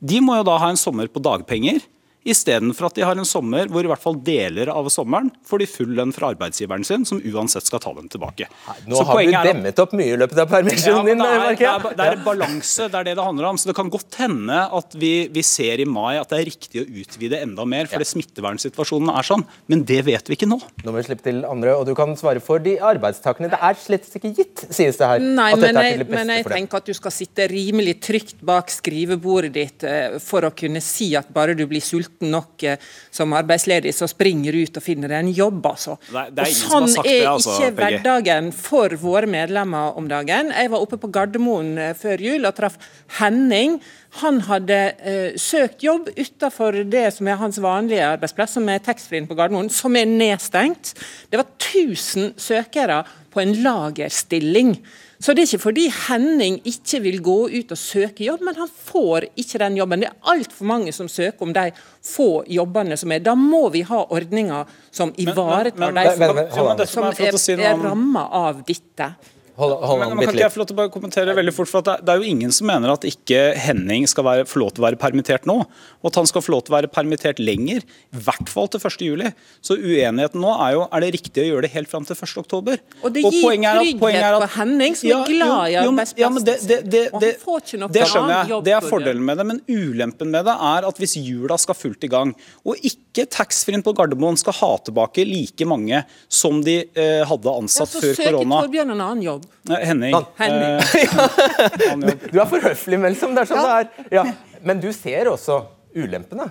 [0.00, 1.82] de må jo da ha en sommer på dagpenger.
[2.28, 5.68] Istedenfor at de har en sommer hvor i hvert fall deler av sommeren får de
[5.70, 8.48] full lønn fra arbeidsgiveren sin, som uansett skal ta dem tilbake.
[8.84, 11.22] Nå Så har du at- demmet opp mye i løpet av permisjonen ja, din.
[11.24, 13.56] det, er, det, er, det er balanse, det er det det handler om.
[13.56, 16.82] Så Det kan godt hende at vi, vi ser i mai at det er riktig
[16.82, 19.46] å utvide enda mer, fordi smittevernsituasjonen er sånn.
[19.72, 20.60] Men det vet vi ikke nå.
[20.84, 23.48] Nå må vi slippe til andre, og du kan svare for de arbeidstakerne.
[23.54, 25.24] Det er slett ikke gitt, sies det her.
[25.24, 27.16] Nei, at dette men er jeg, til det beste men jeg tenker at du skal
[27.16, 31.80] sitte rimelig trygt bak skrivebordet ditt eh, for å kunne si at bare du blir
[31.84, 32.76] sulten nok noe
[33.10, 35.96] som arbeidsledig, så springer du ut og finner deg en jobb, altså.
[36.12, 40.52] Er og sånn er det, altså, ikke hverdagen for våre medlemmer om dagen.
[40.54, 42.78] Jeg var oppe på Gardermoen eh, før jul og traff
[43.20, 43.78] Henning.
[44.20, 49.28] Han hadde eh, søkt jobb utenfor det som er hans vanlige arbeidsplass, som er taxfree-en
[49.30, 50.94] på Gardermoen, som er nedstengt.
[51.30, 54.74] Det var 1000 søkere på en lagerstilling.
[55.20, 58.70] Så det er ikke fordi Henning ikke vil gå ut og søke jobb, men han
[58.72, 60.00] får ikke den jobben.
[60.00, 61.66] Det er altfor mange som søker om de
[62.08, 63.20] få jobbene som er.
[63.24, 68.64] Da må vi ha ordninger som ivaretar de som, som, som er, er ramma av
[68.64, 69.10] dette.
[69.60, 71.52] Hold, hold Men, an men kan ikke jeg få lov til å bare kommentere veldig
[71.56, 74.46] fort, for at det, det er jo ingen som mener at ikke Henning skal være,
[74.48, 75.56] få lov til å være permittert nå,
[76.00, 78.80] og at han skal få lov til å være permittert lenger, i hvert fall til
[78.80, 79.04] 1.
[79.04, 79.28] juli.
[79.60, 82.36] Så uenigheten nå er jo er det riktig å gjøre det helt fram til 1.
[82.44, 82.80] oktober.
[83.04, 85.90] Og det gir poenget er at- trygghet er at- for Henning, som er glad i
[85.90, 87.12] men- ja, men det, det, det, arbeidsplassen sin.
[87.12, 88.48] Og han det, får ikke noe det skjønner jeg.
[88.54, 89.46] jobb, Det er fordelen med det.
[89.50, 93.82] Men ulempen med det er at hvis jula skal fullt i gang, og ikke taxfree-en
[93.84, 97.68] på Gardermoen skal ha tilbake like mange som de eh, hadde Ja, korona.
[97.68, 99.46] så søker Torbjørn en annen jobb.
[99.70, 100.16] Henning.
[100.38, 100.80] Henning.
[100.80, 102.26] eh.
[102.32, 103.36] Du er for høflig, Melsom.
[103.36, 104.10] Det er sånn det er.
[104.20, 104.24] Ja.
[104.66, 105.62] Men du ser også
[105.96, 106.48] ulempene.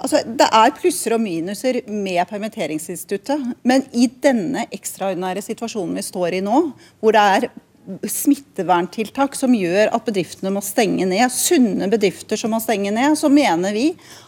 [0.00, 3.50] Altså, det er plusser og minuser med permitteringsinstituttet.
[3.68, 6.62] Men i denne ekstraordinære situasjonen vi står i nå,
[7.02, 7.50] hvor det er
[8.06, 13.30] smitteverntiltak som gjør at bedriftene må stenge ned, sunne bedrifter som må stenge ned, så
[13.32, 13.86] mener vi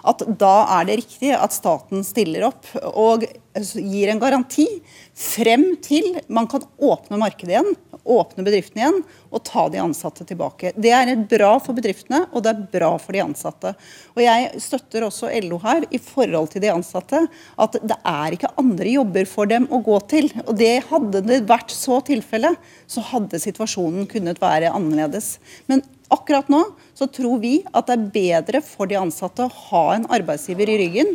[0.08, 3.26] at da er det riktig at staten stiller opp og
[3.60, 4.66] gir en garanti
[5.14, 10.72] frem til man kan åpne markedet igjen, åpne bedriftene igjen og ta de ansatte tilbake.
[10.74, 13.74] Det er bra for bedriftene, og det er bra for de ansatte.
[14.16, 17.22] Og Jeg støtter også LO her i forhold til de ansatte,
[17.60, 20.30] at det er ikke andre jobber for dem å gå til.
[20.46, 22.54] Og det Hadde det vært så tilfelle,
[22.90, 25.36] så hadde situasjonen kunnet være annerledes.
[25.70, 25.84] Men
[26.14, 26.60] akkurat nå
[26.98, 30.76] så tror vi at det er bedre for de ansatte å ha en arbeidsgiver i
[30.82, 31.14] ryggen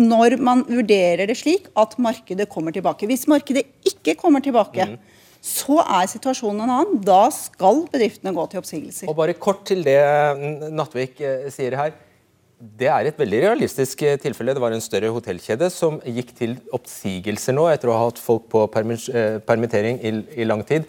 [0.00, 3.08] når man vurderer det slik at markedet kommer tilbake.
[3.10, 4.86] Hvis markedet ikke kommer tilbake,
[5.40, 7.00] så er situasjonen en annen.
[7.06, 9.08] Da skal bedriftene gå til oppsigelser.
[9.08, 9.96] Og bare kort til det
[10.36, 11.94] N- Nattvik eh, sier her.
[12.60, 14.52] Det er et veldig realistisk eh, tilfelle.
[14.52, 18.50] Det var en større hotellkjede som gikk til oppsigelser nå, etter å ha hatt folk
[18.52, 20.84] på eh, permittering i, i lang tid.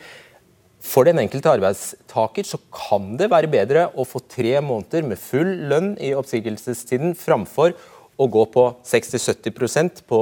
[0.81, 5.51] For den enkelte arbeidstaker så kan det være bedre å få tre måneder med full
[5.69, 7.75] lønn i oppsigelsestiden, framfor
[8.21, 10.21] å gå på 60-70% på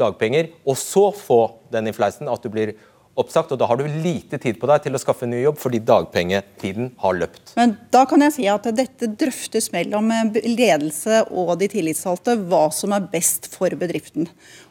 [0.00, 1.40] dagpenger, og så få
[1.72, 2.74] den i fleisen at du blir
[3.18, 5.80] oppsagt, og da har du lite tid på deg til å skaffe ny jobb fordi
[5.88, 7.54] dagpengetiden har løpt.
[7.58, 12.68] Men da kan jeg si at dette drøftes mellom eh, ledelse og de tillitsvalgte hva
[12.74, 14.28] som er best for bedriften.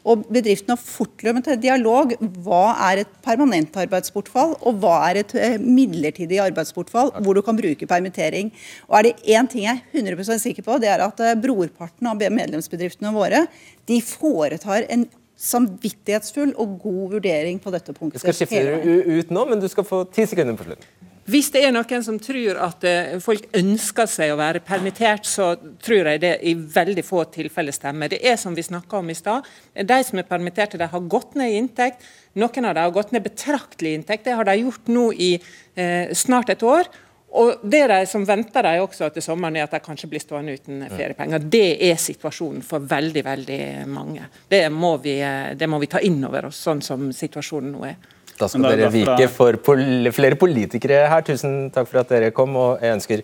[0.08, 2.14] Og bedriften har fortløpende dialog.
[2.44, 7.58] Hva er et permanent arbeidsbortfall, og hva er et eh, midlertidig arbeidsbortfall, hvor du kan
[7.58, 8.52] bruke permittering.
[8.88, 12.08] Og er det én ting jeg er 100% sikker på, det er at eh, brorparten
[12.10, 13.46] av medlemsbedriftene våre
[13.88, 15.06] de foretar en
[15.38, 18.24] samvittighetsfull og god vurdering på dette punktet.
[18.24, 20.88] Jeg skal skifte ut nå, men du skal få ti sekunder på slutten.
[21.28, 25.50] Hvis det er noen som tror at uh, folk ønsker seg å være permittert, så
[25.84, 28.08] tror jeg det i veldig få tilfeller stemmer.
[28.08, 29.44] Det er som vi snakka om i stad.
[29.76, 32.06] De som er permitterte, de har gått ned i inntekt.
[32.40, 34.24] Noen av dem har gått ned betraktelig i inntekt.
[34.24, 36.88] Det har de gjort nå i eh, snart et år.
[37.36, 40.54] Og Det de som venter de også til sommeren, er at de kanskje blir stående
[40.56, 41.38] uten feriepenger.
[41.44, 44.22] Det er situasjonen for veldig veldig mange.
[44.48, 45.18] Det må vi,
[45.54, 47.96] det må vi ta inn over oss, sånn som situasjonen nå er.
[48.38, 51.22] Da skal dere vike for pol flere politikere her.
[51.26, 52.56] Tusen takk for at dere kom.
[52.56, 53.22] og jeg ønsker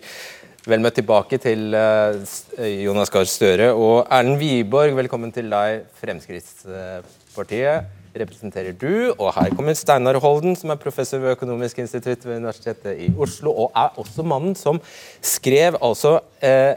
[0.65, 2.17] Vel møtt tilbake til uh,
[2.57, 4.97] Jonas Gahr Støre og Erlend Wiborg.
[4.97, 9.11] Velkommen til deg, Fremskrittspartiet representerer du.
[9.15, 13.53] Og her kommer Steinar Holden, som er professor ved Økonomisk institutt ved Universitetet i Oslo,
[13.65, 14.79] og er også mannen som
[15.23, 16.73] skrev altså eh,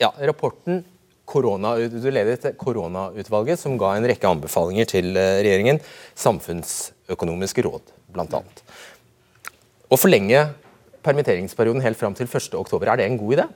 [0.00, 0.84] ja, rapporten
[1.30, 5.78] Korona, du ledet koronautvalget, som ga en rekke anbefalinger til eh, regjeringen.
[6.18, 8.42] Samfunnsøkonomiske råd, bl.a.
[9.90, 10.48] Å forlenge
[11.06, 13.46] permitteringsperioden helt fram til 1.10, er det en god idé?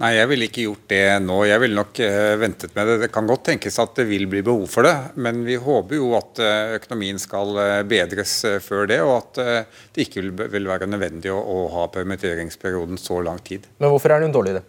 [0.00, 1.36] Nei, jeg ville ikke gjort det nå.
[1.44, 2.94] Jeg ville nok uh, ventet med det.
[3.02, 6.14] Det kan godt tenkes at det vil bli behov for det, men vi håper jo
[6.16, 11.32] at uh, økonomien skal uh, bedres før det, og at det ikke vil, være nødvendig
[11.34, 13.68] å, å, ha permitteringsperioden så lang tid.
[13.76, 14.64] Men hvorfor er det en dårlig idé?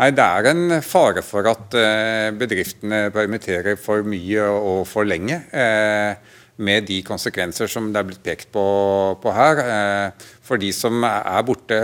[0.00, 1.74] Nei, Det er en fare for at
[2.40, 5.42] bedriftene permitterer for mye og for lenge.
[6.60, 8.62] Med de konsekvenser som det er blitt pekt på,
[9.22, 9.62] på her.
[10.50, 11.76] For de som er borte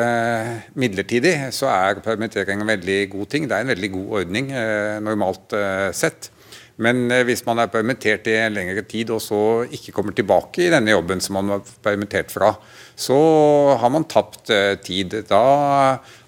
[0.75, 3.45] midlertidig, så er permittering en veldig god ting.
[3.47, 6.33] Det er en veldig god ordning eh, normalt eh, sett.
[6.83, 9.39] Men eh, hvis man er permittert i en lengre tid og så
[9.71, 12.57] ikke kommer tilbake i denne jobben som man var permittert fra,
[12.99, 13.21] så
[13.79, 14.51] har man tapt
[14.83, 15.15] tid.
[15.31, 15.45] Da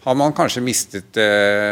[0.08, 1.18] har man kanskje mistet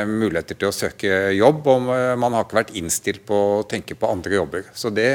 [0.06, 1.86] muligheter til å søke jobb, og
[2.20, 4.66] man har ikke vært innstilt på å tenke på andre jobber.
[4.76, 5.10] Så det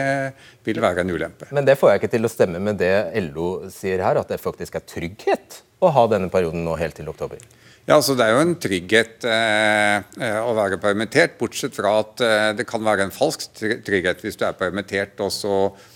[0.66, 1.50] vil være en ulempe.
[1.54, 2.96] Men det får jeg ikke til å stemme med det
[3.30, 7.10] LO sier her, at det faktisk er trygghet å ha denne perioden nå helt til
[7.12, 7.42] oktober?
[7.88, 12.22] Ja, altså Det er jo en trygghet eh, eh, å være permittert, bortsett fra at
[12.22, 15.56] eh, det kan være en falsk trygghet hvis du er permittert og så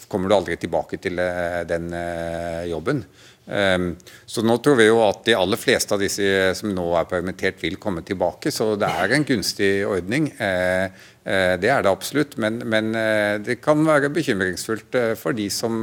[0.10, 3.04] kommer du aldri tilbake til eh, den eh, jobben.
[3.46, 3.92] Um,
[4.26, 7.60] så nå tror vi jo at de aller fleste av disse som nå er permittert,
[7.62, 8.52] vil komme tilbake.
[8.54, 10.32] Så det er en gunstig ordning.
[10.42, 10.86] Eh,
[11.24, 12.38] eh, det er det absolutt.
[12.42, 15.78] Men, men eh, det kan være bekymringsfullt eh, for de som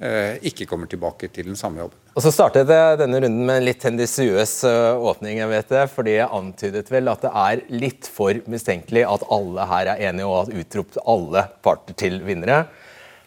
[0.00, 2.00] eh, ikke kommer tilbake til den samme jobben.
[2.14, 5.42] Og Så startet denne runden med en litt tendisiøs eh, åpning.
[5.42, 9.68] jeg vet det, fordi jeg antydet vel at det er litt for mistenkelig at alle
[9.70, 12.64] her er enige og har utropt alle parter til vinnere.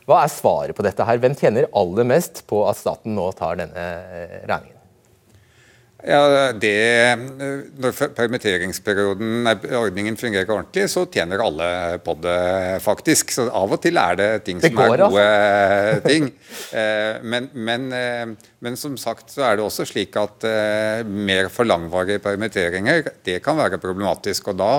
[0.07, 1.03] Hva er svaret på dette?
[1.03, 1.19] her?
[1.19, 3.87] Hvem tjener aller mest på at staten nå tar denne
[4.47, 4.76] regningen?
[6.05, 7.17] Ja, det,
[7.81, 9.47] Når permitteringsperioden,
[9.79, 11.69] ordningen fungerer ordentlig, så tjener alle
[12.05, 12.37] på det,
[12.85, 13.33] faktisk.
[13.33, 16.11] Så av og til er det ting det som går, er gode altså.
[16.11, 16.29] ting.
[16.77, 20.45] Eh, men, men, eh, men, som sagt så er det også slik at
[21.07, 24.51] mer for langvarige permitteringer det kan være problematisk.
[24.53, 24.71] og Da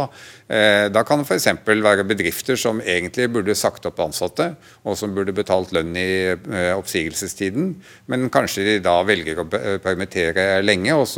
[0.49, 1.47] da kan det f.eks.
[1.67, 4.47] være bedrifter som egentlig burde sagt opp ansatte,
[4.81, 6.33] og som burde betalt lønn i
[6.73, 7.75] oppsigelsestiden,
[8.09, 9.45] men kanskje de da velger å
[9.85, 11.18] permittere lenge, og så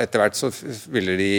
[0.00, 0.50] etter hvert så
[0.92, 1.30] ville de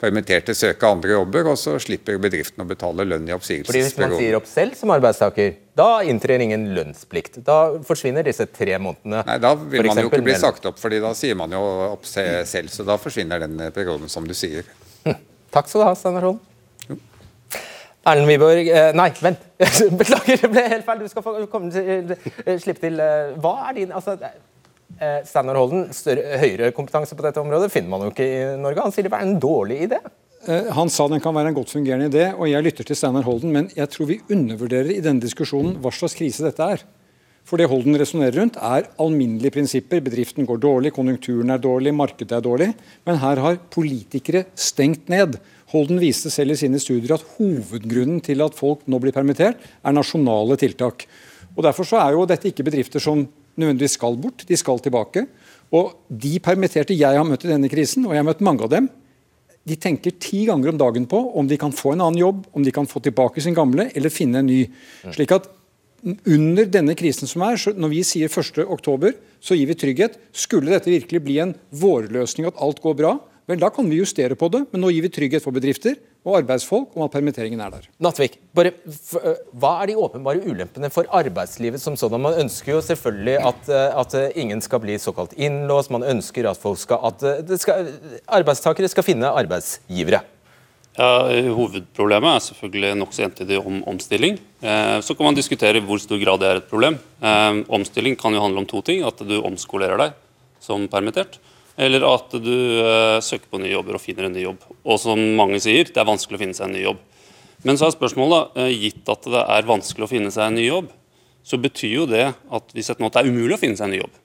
[0.00, 3.90] permitterte søke andre jobber, og så slipper bedriften å betale lønn i oppsigelsesperioden.
[3.94, 7.40] Fordi Hvis man sier opp selv som arbeidstaker, da inntrer ingen lønnsplikt.
[7.46, 9.24] Da forsvinner disse tre månedene.
[9.26, 12.08] Nei, Da vil man jo ikke bli sagt opp, fordi da sier man jo opp
[12.08, 12.70] selv.
[12.70, 14.66] Så da forsvinner den perioden, som du sier.
[15.04, 15.18] Hm.
[15.54, 16.42] Takk skal du ha, Steinar Holm.
[18.04, 19.44] Erlend Wiborg eh, Nei, vent!
[20.00, 21.00] Beklager, det ble helt feil.
[21.00, 22.12] Du skal få komme til,
[22.44, 23.00] eh, slippe til.
[23.00, 24.18] Eh, hva er din altså,
[25.26, 28.84] Steinar Holden, større, høyere kompetanse på dette området finner man jo ikke i Norge.
[28.84, 30.00] Han sier det var en dårlig idé.
[30.76, 33.54] Han sa den kan være en godt fungerende idé, og jeg lytter til Steinar Holden,
[33.54, 36.84] men jeg tror vi undervurderer i denne diskusjonen hva slags krise dette er.
[37.44, 40.00] For det Holden resonnerer rundt, er alminnelige prinsipper.
[40.04, 42.70] Bedriften går dårlig, konjunkturen er dårlig, markedet er dårlig.
[43.04, 45.36] Men her har politikere stengt ned.
[45.72, 49.96] Holden viste selv i sine studier at hovedgrunnen til at folk nå blir permittert, er
[49.96, 51.04] nasjonale tiltak.
[51.52, 53.26] Og Derfor så er jo dette ikke bedrifter som
[53.60, 55.26] nødvendigvis skal bort, de skal tilbake.
[55.74, 58.70] Og De permitterte jeg har møtt i denne krisen, og jeg har møtt mange av
[58.72, 58.88] dem,
[59.64, 62.64] de tenker ti ganger om dagen på om de kan få en annen jobb, om
[62.64, 64.66] de kan få tilbake sin gamle eller finne en ny.
[65.14, 65.48] Slik at
[66.04, 70.18] under denne krisen som er, når vi sier 1.10, så gir vi trygghet.
[70.36, 73.14] Skulle dette virkelig bli en vårløsning, at alt går bra,
[73.48, 74.66] vel da kan vi justere på det.
[74.72, 77.88] Men nå gir vi trygghet for bedrifter og arbeidsfolk om at permitteringen er der.
[78.02, 78.72] Nattvik, bare,
[79.52, 82.16] Hva er de åpenbare ulempene for arbeidslivet som sånn?
[82.16, 85.92] Man ønsker jo selvfølgelig at, at ingen skal bli såkalt innlåst.
[85.92, 87.90] Man ønsker at, skal, at skal,
[88.40, 90.24] arbeidstakere skal finne arbeidsgivere.
[90.94, 94.36] Ja, Hovedproblemet er selvfølgelig nokså entydig om omstilling.
[94.62, 97.00] Eh, så kan man diskutere hvor stor grad det er et problem.
[97.18, 99.02] Eh, omstilling kan jo handle om to ting.
[99.02, 100.14] At du omskolerer deg
[100.62, 101.40] som permittert,
[101.76, 104.66] eller at du uh, søker på nye jobber og finner en ny jobb.
[104.84, 107.00] Og som mange sier, det er vanskelig å finne seg en ny jobb.
[107.64, 110.90] Men så er spørsmålet, gitt at det er vanskelig å finne seg en ny jobb,
[111.44, 114.00] så betyr jo det at hvis et måte er umulig å finne seg en ny
[114.02, 114.20] jobb,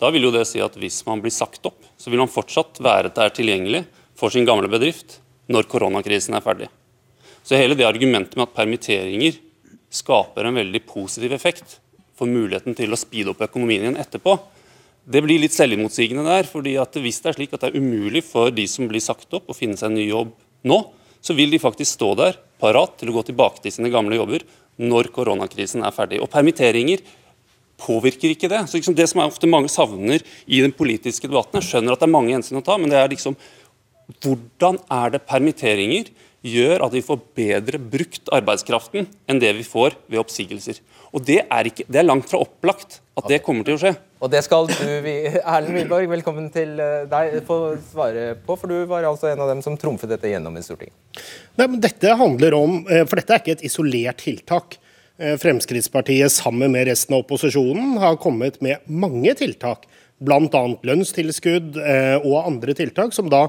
[0.00, 2.80] da vil jo det si at hvis man blir sagt opp, så vil man fortsatt
[2.82, 3.84] være der tilgjengelig
[4.18, 5.18] for sin gamle bedrift
[5.52, 6.68] når koronakrisen er ferdig.
[7.44, 9.38] Så hele det argumentet med at permitteringer
[9.94, 11.78] skaper en veldig positiv effekt
[12.18, 14.36] for muligheten til å speede opp økonomien igjen etterpå,
[15.04, 16.48] det blir litt selvimotsigende der.
[16.48, 19.32] fordi at Hvis det er slik at det er umulig for de som blir sagt
[19.32, 20.32] opp, å finne seg en ny jobb
[20.64, 20.78] nå,
[21.20, 24.44] så vil de faktisk stå der parat til å gå tilbake til sine gamle jobber
[24.76, 26.20] når koronakrisen er ferdig.
[26.20, 27.04] Og permitteringer
[27.80, 28.64] påvirker ikke det.
[28.68, 32.08] Så liksom Det som ofte mange savner i den politiske debatten, jeg skjønner at det
[32.08, 33.36] er mange hensyn å ta, men det er liksom
[34.20, 36.10] hvordan er det permitteringer
[36.44, 40.80] gjør at vi får bedre brukt arbeidskraften enn det vi får ved oppsigelser?
[41.14, 43.92] Og Det er, ikke, det er langt fra opplagt at det kommer til å skje.
[44.24, 47.58] Og det skal du, Erlend Wiborg, velkommen til eh, deg få
[47.92, 50.96] svare på, for du var altså en av dem som trumfet dette gjennom i Stortinget.
[51.60, 54.78] Nei, men dette handler om, eh, for dette er ikke et isolert tiltak.
[55.20, 59.86] Eh, Fremskrittspartiet sammen med resten av opposisjonen har kommet med mange tiltak,
[60.24, 60.64] bl.a.
[60.88, 61.76] lønnstilskudd
[62.22, 63.48] og andre tiltak, som da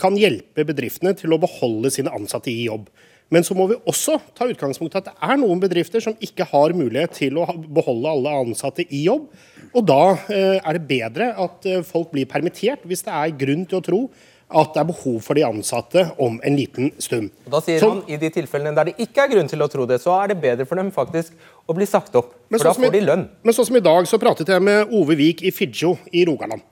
[0.00, 2.86] kan hjelpe bedriftene til å beholde sine ansatte i jobb.
[3.32, 6.46] Men så må vi også ta utgangspunkt i at det er noen bedrifter som ikke
[6.46, 9.26] har mulighet til å beholde alle ansatte i jobb.
[9.72, 13.66] Og da eh, er det bedre at eh, folk blir permittert hvis det er grunn
[13.66, 14.00] til å tro
[14.46, 17.32] at det er behov for de ansatte om en liten stund.
[17.48, 19.66] Og da sier så, han I de tilfellene der det ikke er grunn til å
[19.70, 21.34] tro det, så er det bedre for dem faktisk
[21.66, 22.30] å bli sagt opp.
[22.52, 23.26] For da får de lønn.
[23.42, 26.62] Men sånn som i dag så pratet jeg med Ove Vik i Figgjo i Rogaland.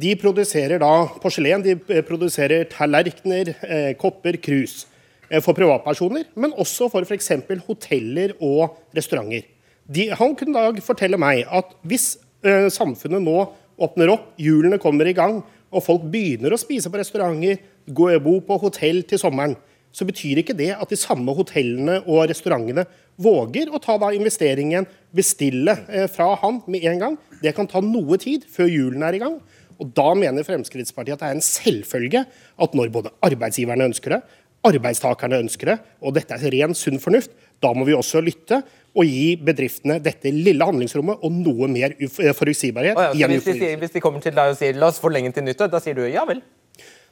[0.00, 1.74] De produserer da porselen, de
[2.06, 4.89] produserer tallerkener, eh, kopper, krus eh,
[5.38, 7.30] for privatpersoner, men også for f.eks.
[7.68, 9.46] hoteller og restauranter.
[9.90, 12.16] De, han kunne da fortelle meg at hvis
[12.46, 13.38] eh, samfunnet nå
[13.80, 15.40] åpner opp, hjulene kommer i gang,
[15.70, 19.56] og folk begynner å spise på restauranter, gå og bo på hotell til sommeren,
[19.90, 22.84] så betyr ikke det at de samme hotellene og restaurantene
[23.20, 27.16] våger å ta da investeringen, bestille eh, fra han med en gang.
[27.42, 29.40] Det kan ta noe tid før hjulene er i gang.
[29.80, 32.22] Og Da mener Fremskrittspartiet at det er en selvfølge
[32.60, 34.20] at når både arbeidsgiverne ønsker det,
[34.66, 39.06] arbeidstakerne ønsker det, og dette er ren sunn fornuft, da må vi også lytte og
[39.06, 41.94] gi bedriftene dette lille handlingsrommet og noe mer
[42.36, 42.98] forutsigbarhet.
[42.98, 45.32] Oh ja, hvis, de sier, hvis, de kommer til deg og sier la oss forlenge
[45.36, 46.42] til nyttår, da sier du ja vel?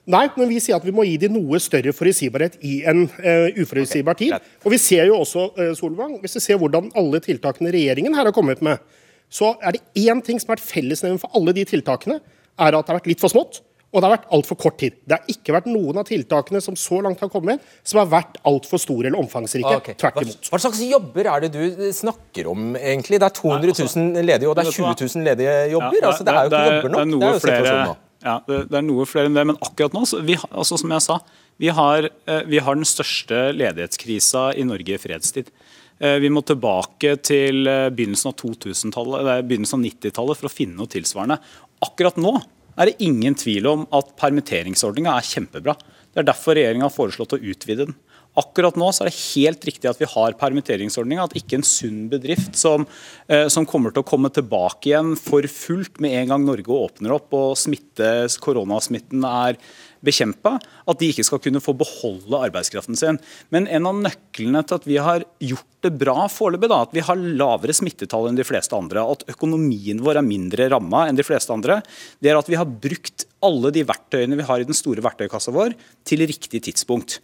[0.08, 3.60] Nei, men vi sier at vi må gi dem noe større forutsigbarhet i en uh,
[3.60, 4.38] uforutsigbar tid.
[4.64, 8.30] Og vi ser jo også, uh, Solvang, hvis vi ser hvordan alle tiltakene regjeringen her
[8.30, 8.80] har kommet med,
[9.28, 12.86] så er det én ting som har vært fellesnevnt for alle de tiltakene er at
[12.86, 13.60] det har vært litt for smått.
[13.88, 14.98] Og det har vært altfor kort tid.
[15.08, 18.36] Det har ikke vært noen av tiltakene som så langt har kommet, som har vært
[18.48, 19.76] altfor store eller omfangsrike.
[19.80, 19.96] Okay.
[19.96, 20.50] Tvert imot.
[20.52, 23.20] Hva slags jobber er det du snakker om, egentlig?
[23.22, 25.96] Det er 200 000 altså, ledige, og det er 20 000 ledige jobber.
[25.96, 27.14] Ja, det, altså, det er jo ikke jobber nok.
[27.14, 27.96] Det er, jo flere,
[28.26, 31.06] ja, det, det, er noe flere enn det, men akkurat nå, vi, altså, som jeg
[31.06, 31.18] sa,
[31.64, 35.48] vi har, eh, vi har den største ledighetskrisa i Norge i fredstid.
[35.96, 39.16] Eh, vi må tilbake til eh, begynnelsen av,
[39.48, 41.40] begynnelsen av 90-tallet for å finne noe tilsvarende.
[41.88, 42.36] Akkurat nå
[42.78, 45.74] er det ingen tvil om at permitteringsordninga er kjempebra.
[46.12, 47.96] Det er derfor regjeringa har foreslått å utvide den.
[48.38, 51.26] Akkurat nå så er det helt riktig at vi har permitteringsordninga.
[51.26, 52.86] At ikke en sunn bedrift som,
[53.26, 57.16] eh, som, kommer til å komme tilbake igjen for fullt med en gang Norge åpner
[57.16, 59.58] opp og smitte, koronasmitten er
[60.04, 63.20] bekjempa, at de ikke skal kunne få beholde arbeidskraften sin.
[63.54, 67.24] Men en av nøklene til at vi har gjort det bra foreløpig, at vi har
[67.40, 71.54] lavere smittetall enn de fleste andre, at økonomien vår er mindre ramma enn de fleste
[71.54, 71.80] andre,
[72.22, 75.54] det er at vi har brukt alle de verktøyene vi har i den store verktøykassa
[75.54, 75.76] vår,
[76.08, 77.20] til riktig tidspunkt.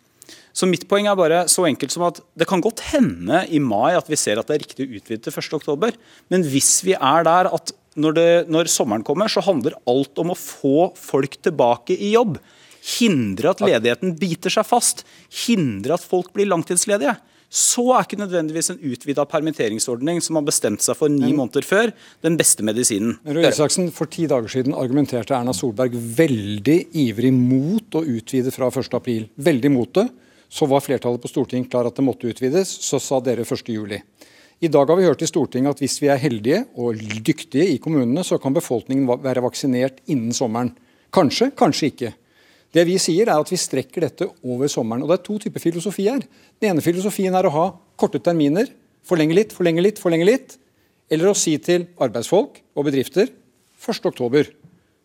[0.54, 3.96] Så mitt poeng er bare så enkelt som at det kan godt hende i mai
[3.98, 5.96] at vi ser at det er riktig å utvide til 1.10,
[6.30, 10.32] men hvis vi er der at når, det, når sommeren kommer, så handler alt om
[10.32, 12.38] å få folk tilbake i jobb
[12.84, 15.04] hindre at ledigheten biter seg fast,
[15.46, 17.16] hindre at folk blir langtidsledige,
[17.54, 21.92] så er ikke nødvendigvis en utvida permitteringsordning som har bestemt seg for ni måneder før,
[22.24, 23.14] den beste medisinen.
[23.22, 28.72] Røe Isaksen, For ti dager siden argumenterte Erna Solberg veldig ivrig mot å utvide fra
[28.72, 29.28] 1.4.
[29.38, 30.08] Veldig mot det.
[30.50, 32.74] Så var flertallet på Stortinget klar at det måtte utvides.
[32.82, 34.02] Så sa dere 1.7.
[34.64, 37.78] I dag har vi hørt i Stortinget at hvis vi er heldige og dyktige i
[37.82, 40.74] kommunene, så kan befolkningen være vaksinert innen sommeren.
[41.14, 42.14] Kanskje, kanskje ikke.
[42.74, 45.04] Det vi sier er at vi strekker dette over sommeren.
[45.04, 46.24] og Det er to typer filosofi her.
[46.58, 47.66] Den ene filosofien er å ha
[48.00, 48.66] korte terminer.
[49.06, 50.56] Forlenge litt, forlenge litt, forlenge litt.
[51.12, 53.30] Eller å si til arbeidsfolk og bedrifter
[53.84, 54.50] 1.10.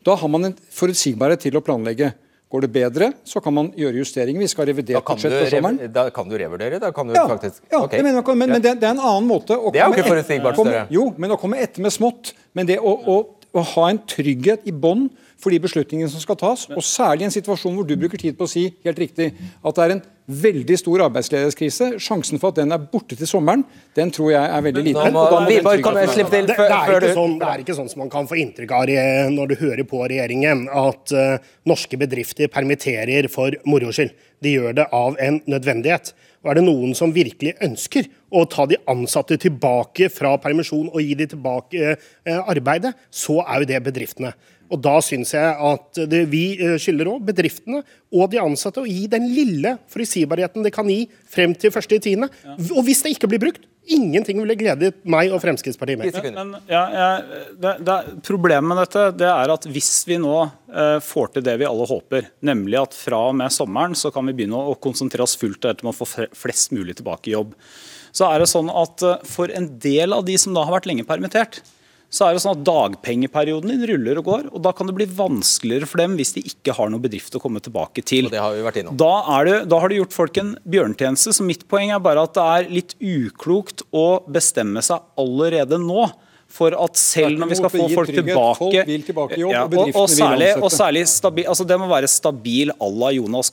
[0.07, 2.13] Da har man en forutsigbarhet til å planlegge.
[2.49, 4.41] Går det bedre, så kan man gjøre justeringer.
[4.41, 5.91] Vi skal revidere budsjett for sommeren.
[5.93, 6.80] Da kan du revurdere?
[6.82, 8.01] Da kan du ja, faktisk ja okay.
[8.01, 10.57] mener, men, men det, det, er en annen måte å Det er jo ikke forutsigbart,
[10.57, 10.88] Støre.
[10.89, 12.32] Jo, men å komme etter med smått.
[12.57, 13.20] Men det å, å,
[13.53, 17.29] å ha en trygghet i bånn for de beslutningene som skal tas, og særlig i
[17.29, 19.31] en situasjon hvor du bruker tid på å si helt riktig,
[19.63, 21.87] at det er en veldig stor arbeidsledighetskrise.
[22.03, 23.63] Sjansen for at den er borte til sommeren,
[23.97, 25.09] den tror jeg er veldig liten.
[25.09, 25.17] Det,
[25.49, 28.93] det, er sånn, det, er ikke sånn som man kan få inntrykk av
[29.33, 34.13] når du hører på regjeringen, at uh, norske bedrifter permitterer for moro skyld.
[34.43, 36.13] De gjør det av en nødvendighet.
[36.39, 41.01] Og er det noen som virkelig ønsker å ta de ansatte tilbake fra permisjon og
[41.03, 44.35] gi dem tilbake uh, arbeidet, så er jo det bedriftene.
[44.70, 47.82] Og Da syns jeg at det, vi eh, skylder òg bedriftene
[48.13, 52.26] og de ansatte å gi den lille forutsigbarheten det kan gi frem til 1.10.
[52.26, 52.55] Ja.
[52.76, 56.30] Og hvis det ikke blir brukt, ingenting ville gledet meg og Fremskrittspartiet mer.
[56.36, 57.07] Men, ja, ja,
[57.57, 61.55] det, det, problemet med dette det er at hvis vi nå eh, får til det
[61.61, 65.26] vi alle håper, nemlig at fra og med sommeren så kan vi begynne å konsentrere
[65.26, 66.07] oss fullt etter å få
[66.38, 67.55] flest mulig tilbake i jobb,
[68.15, 70.89] så er det sånn at eh, for en del av de som da har vært
[70.89, 71.63] lenge permittert,
[72.10, 74.45] så er det sånn at dagpengeperioden din ruller og går.
[74.49, 77.41] og Da kan det bli vanskeligere for dem hvis de ikke har noen bedrift å
[77.43, 78.30] komme tilbake til.
[78.30, 78.97] Og det har vi vært innom.
[78.97, 79.12] Da,
[79.45, 81.36] det, da har du gjort folk en bjørntjeneste.
[81.38, 86.10] Så mitt poeng er bare at det er litt uklokt å bestemme seg allerede nå
[86.50, 89.64] for at selv når vi skal få folk tilbake, folk vil tilbake i jobb, ja,
[89.66, 93.52] og, og, særlig, og særlig stabi, altså Det må være stabil à la Jonas,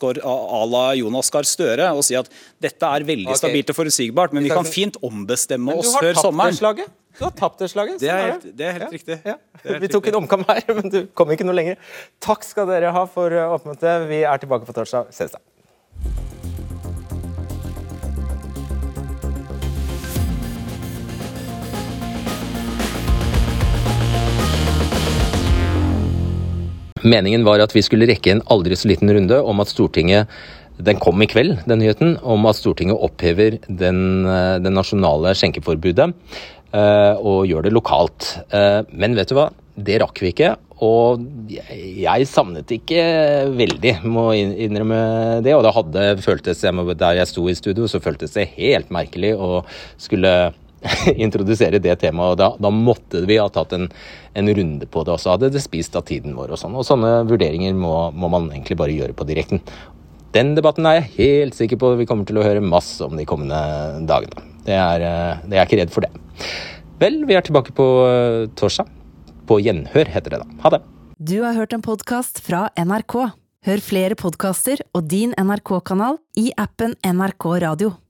[0.97, 2.31] Jonas Gahr Støre og si at
[2.63, 3.43] dette er veldig okay.
[3.43, 6.57] stabilt og forutsigbart, men vi kan fint ombestemme oss før sommeren.
[6.57, 6.95] Slaget.
[7.17, 8.01] Du har tapt det slaget.
[8.01, 9.17] Det er, helt, det er helt, riktig.
[9.25, 9.37] Ja.
[9.63, 11.81] Er helt vi tok en omkamp her, men du kom ikke noe lenger.
[12.21, 14.09] Takk skal dere ha for eh, oppmøtet.
[14.11, 15.13] Vi er tilbake på torsdag.
[15.17, 15.41] Ses da.
[27.07, 30.33] Meningen var at vi skulle rekke en aldri så liten runde om at Stortinget
[30.77, 36.11] den kom i kveld, den nyheten, om at Stortinget opphever den, eh, den nasjonale skjenkeforbudet.
[36.75, 38.27] Eh, og gjør det lokalt.
[38.53, 39.51] Eh, men vet du hva?
[39.77, 40.57] Det rakk vi ikke.
[40.85, 43.01] Og jeg savnet ikke
[43.57, 45.55] veldig, må innrømme det.
[45.57, 49.65] Og det hadde føltes, der jeg sto i studio, så føltes det helt merkelig å
[49.97, 50.53] skulle
[51.27, 52.35] introdusere det temaet.
[52.35, 53.89] og Da, da måtte vi ha tatt en,
[54.35, 56.55] en, runde på det, og så hadde det spist av tiden vår.
[56.55, 56.77] Og sånn.
[56.77, 59.63] Og sånne vurderinger må, må man egentlig bare gjøre på direkten.
[60.37, 63.25] Den debatten er jeg helt sikker på vi kommer til å høre masse om de
[63.29, 63.57] kommende
[64.09, 64.45] dagene.
[64.67, 66.11] Det er, eh, det er ikke redd for det.
[67.01, 68.93] Vel, vi er tilbake på eh, torsdag.
[69.47, 70.49] På gjenhør, heter det da.
[70.65, 70.83] Ha det.
[71.17, 73.17] Du har hørt en podkast fra NRK.
[73.67, 77.97] Hør flere podkaster og din NRK-kanal i appen NRK Radio.